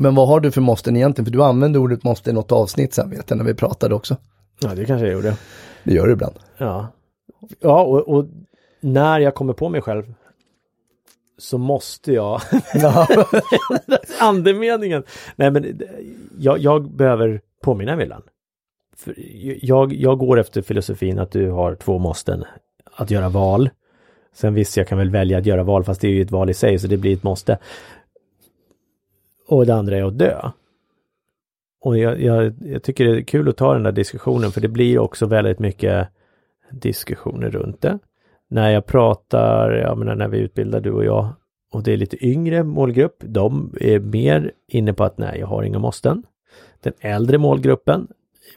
Men 0.00 0.14
vad 0.14 0.28
har 0.28 0.40
du 0.40 0.50
för 0.50 0.60
måsten 0.60 0.96
egentligen? 0.96 1.26
För 1.26 1.32
du 1.32 1.42
använde 1.42 1.78
ordet 1.78 2.04
måste 2.04 2.30
i 2.30 2.32
något 2.32 2.52
avsnitt 2.52 2.94
sen 2.94 3.10
vet 3.10 3.30
jag, 3.30 3.36
när 3.36 3.44
vi 3.44 3.54
pratade 3.54 3.94
också. 3.94 4.16
Ja, 4.60 4.74
det 4.74 4.84
kanske 4.84 5.06
jag 5.06 5.14
gjorde. 5.14 5.36
Det 5.84 5.94
gör 5.94 6.06
du 6.06 6.12
ibland. 6.12 6.34
Ja, 6.58 6.88
ja 7.60 7.82
och, 7.82 8.08
och 8.08 8.26
när 8.80 9.20
jag 9.20 9.34
kommer 9.34 9.52
på 9.52 9.68
mig 9.68 9.80
själv 9.80 10.14
så 11.38 11.58
måste 11.58 12.12
jag 12.12 12.40
Andemeningen! 14.20 15.02
Nej 15.36 15.50
men 15.50 15.80
jag, 16.38 16.58
jag 16.58 16.90
behöver 16.90 17.40
påminna 17.62 17.96
mig 17.96 18.04
ibland. 18.04 18.24
För 18.96 19.14
jag, 19.64 19.92
jag 19.92 20.18
går 20.18 20.40
efter 20.40 20.62
filosofin 20.62 21.18
att 21.18 21.30
du 21.30 21.50
har 21.50 21.74
två 21.74 21.98
måsten. 21.98 22.44
Att 22.94 23.10
göra 23.10 23.28
val 23.28 23.70
Sen 24.32 24.54
visst, 24.54 24.76
jag 24.76 24.88
kan 24.88 24.98
väl 24.98 25.10
välja 25.10 25.38
att 25.38 25.46
göra 25.46 25.62
val 25.62 25.84
fast 25.84 26.00
det 26.00 26.08
är 26.08 26.12
ju 26.12 26.22
ett 26.22 26.30
val 26.30 26.50
i 26.50 26.54
sig 26.54 26.78
så 26.78 26.86
det 26.86 26.96
blir 26.96 27.12
ett 27.12 27.22
måste. 27.22 27.58
Och 29.48 29.66
det 29.66 29.74
andra 29.74 29.96
är 29.96 30.02
att 30.02 30.18
dö. 30.18 30.50
Och 31.80 31.98
jag, 31.98 32.22
jag, 32.22 32.54
jag 32.60 32.82
tycker 32.82 33.04
det 33.04 33.18
är 33.18 33.22
kul 33.22 33.48
att 33.48 33.56
ta 33.56 33.74
den 33.74 33.82
där 33.82 33.92
diskussionen 33.92 34.50
för 34.50 34.60
det 34.60 34.68
blir 34.68 34.98
också 34.98 35.26
väldigt 35.26 35.58
mycket 35.58 36.08
diskussioner 36.70 37.50
runt 37.50 37.80
det. 37.80 37.98
När 38.48 38.70
jag 38.70 38.86
pratar, 38.86 39.70
jag 39.70 39.98
menar 39.98 40.14
när 40.14 40.28
vi 40.28 40.38
utbildar 40.38 40.80
du 40.80 40.92
och 40.92 41.04
jag 41.04 41.32
och 41.72 41.82
det 41.82 41.92
är 41.92 41.96
lite 41.96 42.26
yngre 42.26 42.64
målgrupp, 42.64 43.16
de 43.26 43.74
är 43.80 43.98
mer 43.98 44.52
inne 44.68 44.92
på 44.92 45.04
att 45.04 45.18
nej, 45.18 45.40
jag 45.40 45.46
har 45.46 45.62
inga 45.62 45.78
måsten. 45.78 46.22
Den 46.80 46.92
äldre 47.00 47.38
målgruppen, 47.38 48.08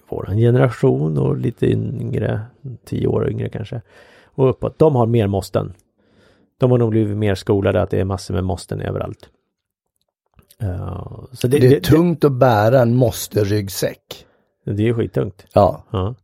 våran 0.10 0.38
generation 0.38 1.18
och 1.18 1.38
lite 1.38 1.66
yngre, 1.66 2.42
tio 2.86 3.08
år 3.08 3.30
yngre 3.30 3.50
kanske, 3.50 3.82
och 4.26 4.50
uppåt, 4.50 4.80
de 4.80 4.96
har 4.96 5.06
mer 5.06 5.28
måsten. 5.28 5.74
De 6.58 6.72
har 6.72 6.78
nog 6.78 6.90
blivit 6.90 7.18
mer 7.18 7.36
skolade 7.36 7.82
att 7.82 7.90
det 7.90 8.00
är 8.00 8.06
massor 8.06 8.34
med 8.34 8.44
måsten 8.44 8.82
överallt. 8.82 9.30
Så 11.32 11.48
det, 11.48 11.60
det 11.60 11.68
är 11.68 11.70
det, 11.70 11.84
tungt 11.84 12.24
att 12.24 12.32
bära 12.32 12.82
en 12.82 12.96
måste-ryggsäck. 12.96 14.26
Det 14.66 14.88
är 14.88 14.94
skittungt. 14.94 15.46
Ja. 15.54 15.84
ja. 15.92 16.16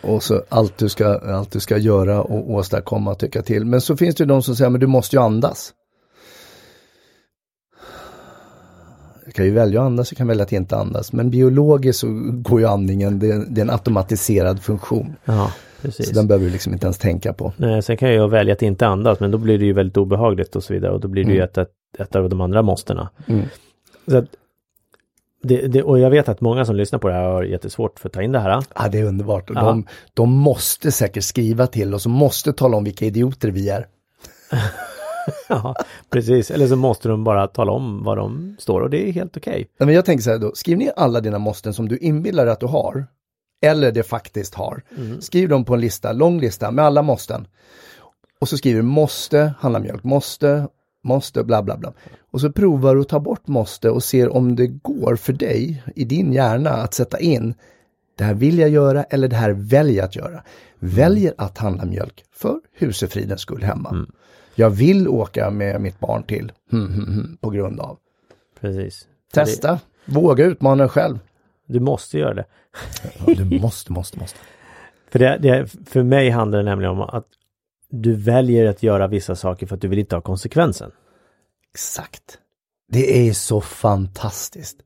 Och 0.00 0.22
så 0.22 0.42
allt 0.48 0.78
du, 0.78 0.88
ska, 0.88 1.18
allt 1.18 1.50
du 1.50 1.60
ska 1.60 1.78
göra 1.78 2.22
och 2.22 2.50
åstadkomma 2.50 3.10
och 3.10 3.18
tycka 3.18 3.42
till. 3.42 3.64
Men 3.64 3.80
så 3.80 3.96
finns 3.96 4.14
det 4.14 4.22
ju 4.22 4.28
de 4.28 4.42
som 4.42 4.56
säger, 4.56 4.70
men 4.70 4.80
du 4.80 4.86
måste 4.86 5.16
ju 5.16 5.22
andas. 5.22 5.74
Jag 9.24 9.34
kan 9.34 9.44
ju 9.44 9.50
välja 9.50 9.80
att 9.80 9.86
andas, 9.86 10.12
jag 10.12 10.18
kan 10.18 10.26
välja 10.26 10.44
att 10.44 10.52
inte 10.52 10.76
andas. 10.76 11.12
Men 11.12 11.30
biologiskt 11.30 12.00
så 12.00 12.06
går 12.32 12.60
ju 12.60 12.66
andningen, 12.66 13.18
det, 13.18 13.44
det 13.48 13.60
är 13.60 13.64
en 13.64 13.70
automatiserad 13.70 14.60
funktion. 14.62 15.16
Ja, 15.24 15.52
precis. 15.82 16.08
Så 16.08 16.14
den 16.14 16.26
behöver 16.26 16.46
du 16.46 16.52
liksom 16.52 16.72
inte 16.72 16.86
ens 16.86 16.98
tänka 16.98 17.32
på. 17.32 17.52
Nej, 17.56 17.82
sen 17.82 17.96
kan 17.96 18.14
jag 18.14 18.28
välja 18.28 18.52
att 18.52 18.62
inte 18.62 18.86
andas, 18.86 19.20
men 19.20 19.30
då 19.30 19.38
blir 19.38 19.58
det 19.58 19.64
ju 19.64 19.72
väldigt 19.72 19.96
obehagligt 19.96 20.56
och 20.56 20.64
så 20.64 20.74
vidare. 20.74 20.92
Och 20.92 21.00
då 21.00 21.08
blir 21.08 21.24
det 21.24 21.30
mm. 21.30 21.36
ju 21.36 21.44
ett, 21.44 21.58
ett, 21.58 21.70
ett 21.98 22.16
av 22.16 22.28
de 22.28 22.40
andra 22.40 22.62
måstena. 22.62 23.10
Mm. 23.26 23.44
Så 24.10 24.16
att, 24.16 24.26
det, 25.42 25.66
det, 25.66 25.82
och 25.82 25.98
jag 25.98 26.10
vet 26.10 26.28
att 26.28 26.40
många 26.40 26.64
som 26.64 26.76
lyssnar 26.76 26.98
på 26.98 27.08
det 27.08 27.14
här 27.14 27.22
har 27.22 27.42
jättesvårt 27.42 27.98
för 27.98 28.08
att 28.08 28.12
ta 28.12 28.22
in 28.22 28.32
det 28.32 28.38
här. 28.38 28.64
Ja, 28.74 28.88
det 28.88 28.98
är 28.98 29.04
underbart. 29.04 29.50
Och 29.50 29.56
ja. 29.56 29.64
de, 29.64 29.86
de 30.14 30.32
måste 30.32 30.92
säkert 30.92 31.24
skriva 31.24 31.66
till 31.66 31.94
oss 31.94 32.06
och 32.06 32.12
måste 32.12 32.52
tala 32.52 32.76
om 32.76 32.84
vilka 32.84 33.04
idioter 33.04 33.48
vi 33.48 33.68
är. 33.68 33.86
ja, 35.48 35.74
precis. 36.10 36.50
Eller 36.50 36.66
så 36.66 36.76
måste 36.76 37.08
de 37.08 37.24
bara 37.24 37.46
tala 37.46 37.72
om 37.72 38.04
vad 38.04 38.16
de 38.16 38.56
står 38.58 38.80
och 38.80 38.90
det 38.90 39.08
är 39.08 39.12
helt 39.12 39.36
okej. 39.36 39.68
Okay. 39.74 39.86
men 39.86 39.94
jag 39.94 40.04
tänker 40.04 40.22
så 40.22 40.30
här 40.30 40.38
då, 40.38 40.54
skriv 40.54 40.78
ner 40.78 40.92
alla 40.96 41.20
dina 41.20 41.38
måsten 41.38 41.74
som 41.74 41.88
du 41.88 41.98
inbillar 41.98 42.44
dig 42.44 42.52
att 42.52 42.60
du 42.60 42.66
har. 42.66 43.06
Eller 43.62 43.92
det 43.92 44.02
faktiskt 44.02 44.54
har. 44.54 44.82
Mm. 44.96 45.20
Skriv 45.20 45.48
dem 45.48 45.64
på 45.64 45.74
en 45.74 45.80
lista, 45.80 46.12
lång 46.12 46.40
lista 46.40 46.70
med 46.70 46.84
alla 46.84 47.02
måsten. 47.02 47.46
Och 48.40 48.48
så 48.48 48.58
skriver 48.58 48.76
du 48.76 48.86
måste 48.86 49.54
handla 49.60 49.78
mjölk, 49.78 50.04
måste, 50.04 50.68
måste, 51.04 51.44
bla 51.44 51.62
bla 51.62 51.76
bla. 51.76 51.92
Och 52.30 52.40
så 52.40 52.52
provar 52.52 52.94
du 52.94 53.00
att 53.00 53.08
ta 53.08 53.20
bort 53.20 53.46
måste 53.46 53.90
och 53.90 54.04
ser 54.04 54.28
om 54.36 54.56
det 54.56 54.66
går 54.66 55.16
för 55.16 55.32
dig 55.32 55.82
i 55.96 56.04
din 56.04 56.32
hjärna 56.32 56.70
att 56.70 56.94
sätta 56.94 57.20
in 57.20 57.54
det 58.18 58.24
här 58.24 58.34
vill 58.34 58.58
jag 58.58 58.68
göra 58.68 59.02
eller 59.02 59.28
det 59.28 59.36
här 59.36 59.50
väljer 59.50 59.96
jag 59.96 60.04
att 60.04 60.16
göra. 60.16 60.42
Väljer 60.78 61.34
att 61.38 61.58
handla 61.58 61.84
mjölk 61.84 62.24
för 62.32 62.60
husefridens 62.72 63.40
skull 63.40 63.62
hemma. 63.62 63.90
Mm. 63.90 64.10
Jag 64.54 64.70
vill 64.70 65.08
åka 65.08 65.50
med 65.50 65.80
mitt 65.80 66.00
barn 66.00 66.22
till 66.22 66.52
hmm, 66.70 66.92
hmm, 66.92 67.36
på 67.40 67.50
grund 67.50 67.80
av. 67.80 67.98
Precis. 68.60 69.06
Testa, 69.32 69.72
det... 70.04 70.12
våga 70.12 70.44
utmana 70.44 70.82
dig 70.82 70.88
själv. 70.88 71.18
Du 71.66 71.80
måste 71.80 72.18
göra 72.18 72.34
det. 72.34 72.44
ja, 73.02 73.34
du 73.34 73.44
måste, 73.60 73.92
måste, 73.92 74.18
måste. 74.18 74.38
För, 75.10 75.18
det, 75.18 75.38
det, 75.38 75.68
för 75.86 76.02
mig 76.02 76.30
handlar 76.30 76.58
det 76.58 76.64
nämligen 76.64 76.92
om 76.92 77.00
att 77.00 77.26
du 77.90 78.14
väljer 78.14 78.66
att 78.66 78.82
göra 78.82 79.06
vissa 79.06 79.36
saker 79.36 79.66
för 79.66 79.74
att 79.74 79.80
du 79.80 79.88
vill 79.88 79.98
inte 79.98 80.16
ha 80.16 80.20
konsekvensen. 80.20 80.90
Exakt. 81.74 82.38
Det 82.92 83.28
är 83.28 83.32
så 83.32 83.60
fantastiskt. 83.60 84.76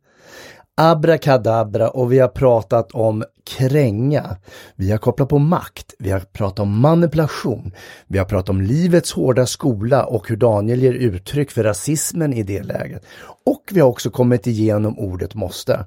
Abrakadabra 0.75 1.91
och 1.91 2.12
vi 2.12 2.19
har 2.19 2.29
pratat 2.29 2.93
om 2.93 3.25
kränga. 3.45 4.37
Vi 4.77 4.91
har 4.91 4.99
kopplat 4.99 5.29
på 5.29 5.38
makt. 5.38 5.95
Vi 5.99 6.11
har 6.11 6.21
pratat 6.21 6.59
om 6.59 6.81
manipulation. 6.81 7.73
Vi 8.07 8.19
har 8.19 8.25
pratat 8.25 8.49
om 8.49 8.61
livets 8.61 9.12
hårda 9.12 9.47
skola 9.47 10.05
och 10.05 10.29
hur 10.29 10.37
Daniel 10.37 10.83
ger 10.83 10.93
uttryck 10.93 11.51
för 11.51 11.65
rasismen 11.65 12.33
i 12.33 12.43
det 12.43 12.62
läget. 12.62 13.05
Och 13.45 13.62
vi 13.73 13.81
har 13.81 13.88
också 13.88 14.11
kommit 14.11 14.47
igenom 14.47 14.99
ordet 14.99 15.35
måste. 15.35 15.87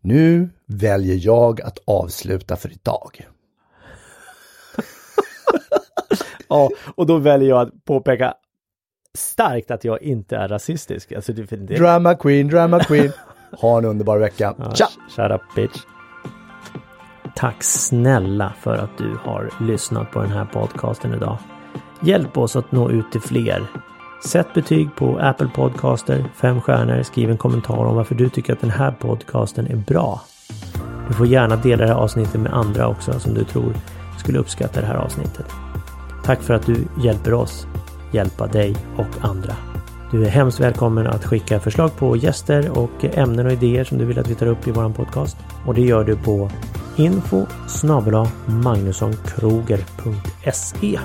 Nu 0.00 0.50
väljer 0.66 1.18
jag 1.20 1.60
att 1.60 1.78
avsluta 1.84 2.56
för 2.56 2.72
idag. 2.72 3.26
ja, 6.48 6.70
och 6.94 7.06
då 7.06 7.18
väljer 7.18 7.48
jag 7.48 7.60
att 7.60 7.84
påpeka 7.84 8.34
starkt 9.18 9.70
att 9.70 9.84
jag 9.84 10.02
inte 10.02 10.36
är 10.36 10.48
rasistisk. 10.48 11.12
Alltså, 11.12 11.32
det, 11.32 11.42
det... 11.42 11.76
Drama 11.76 12.14
queen, 12.14 12.48
drama 12.48 12.80
queen. 12.80 13.12
Ha 13.60 13.78
en 13.78 13.84
underbar 13.84 14.18
vecka. 14.18 14.54
Ja, 14.58 14.74
Tja! 14.74 14.86
Shut 15.08 15.30
up 15.30 15.40
bitch. 15.56 15.80
Tack 17.36 17.62
snälla 17.62 18.52
för 18.60 18.76
att 18.76 18.98
du 18.98 19.16
har 19.24 19.50
lyssnat 19.60 20.10
på 20.10 20.20
den 20.20 20.30
här 20.30 20.44
podcasten 20.44 21.14
idag. 21.14 21.38
Hjälp 22.02 22.38
oss 22.38 22.56
att 22.56 22.72
nå 22.72 22.90
ut 22.90 23.12
till 23.12 23.20
fler. 23.20 23.66
Sätt 24.24 24.54
betyg 24.54 24.96
på 24.96 25.18
Apple 25.18 25.48
Podcaster, 25.54 26.24
fem 26.34 26.60
stjärnor, 26.60 27.02
skriv 27.02 27.30
en 27.30 27.36
kommentar 27.36 27.84
om 27.84 27.96
varför 27.96 28.14
du 28.14 28.28
tycker 28.28 28.52
att 28.52 28.60
den 28.60 28.70
här 28.70 28.92
podcasten 28.92 29.66
är 29.66 29.76
bra. 29.76 30.22
Du 31.08 31.14
får 31.14 31.26
gärna 31.26 31.56
dela 31.56 31.82
det 31.82 31.88
här 31.88 32.00
avsnittet 32.00 32.40
med 32.40 32.52
andra 32.52 32.88
också 32.88 33.20
som 33.20 33.34
du 33.34 33.44
tror 33.44 33.74
skulle 34.18 34.38
uppskatta 34.38 34.80
det 34.80 34.86
här 34.86 34.96
avsnittet. 34.96 35.46
Tack 36.24 36.42
för 36.42 36.54
att 36.54 36.66
du 36.66 36.84
hjälper 37.02 37.34
oss 37.34 37.66
hjälpa 38.12 38.46
dig 38.46 38.76
och 38.96 39.08
andra. 39.20 39.56
Du 40.10 40.24
är 40.24 40.28
hemskt 40.28 40.60
välkommen 40.60 41.06
att 41.06 41.24
skicka 41.24 41.60
förslag 41.60 41.96
på 41.96 42.16
gäster 42.16 42.78
och 42.78 43.04
ämnen 43.04 43.46
och 43.46 43.52
idéer 43.52 43.84
som 43.84 43.98
du 43.98 44.04
vill 44.04 44.18
att 44.18 44.28
vi 44.28 44.34
tar 44.34 44.46
upp 44.46 44.68
i 44.68 44.70
vår 44.70 44.92
podcast. 44.92 45.36
Och 45.66 45.74
det 45.74 45.82
gör 45.82 46.04
du 46.04 46.16
på 46.16 46.50
info 46.96 47.46
magnussonkroger.se 48.46 50.98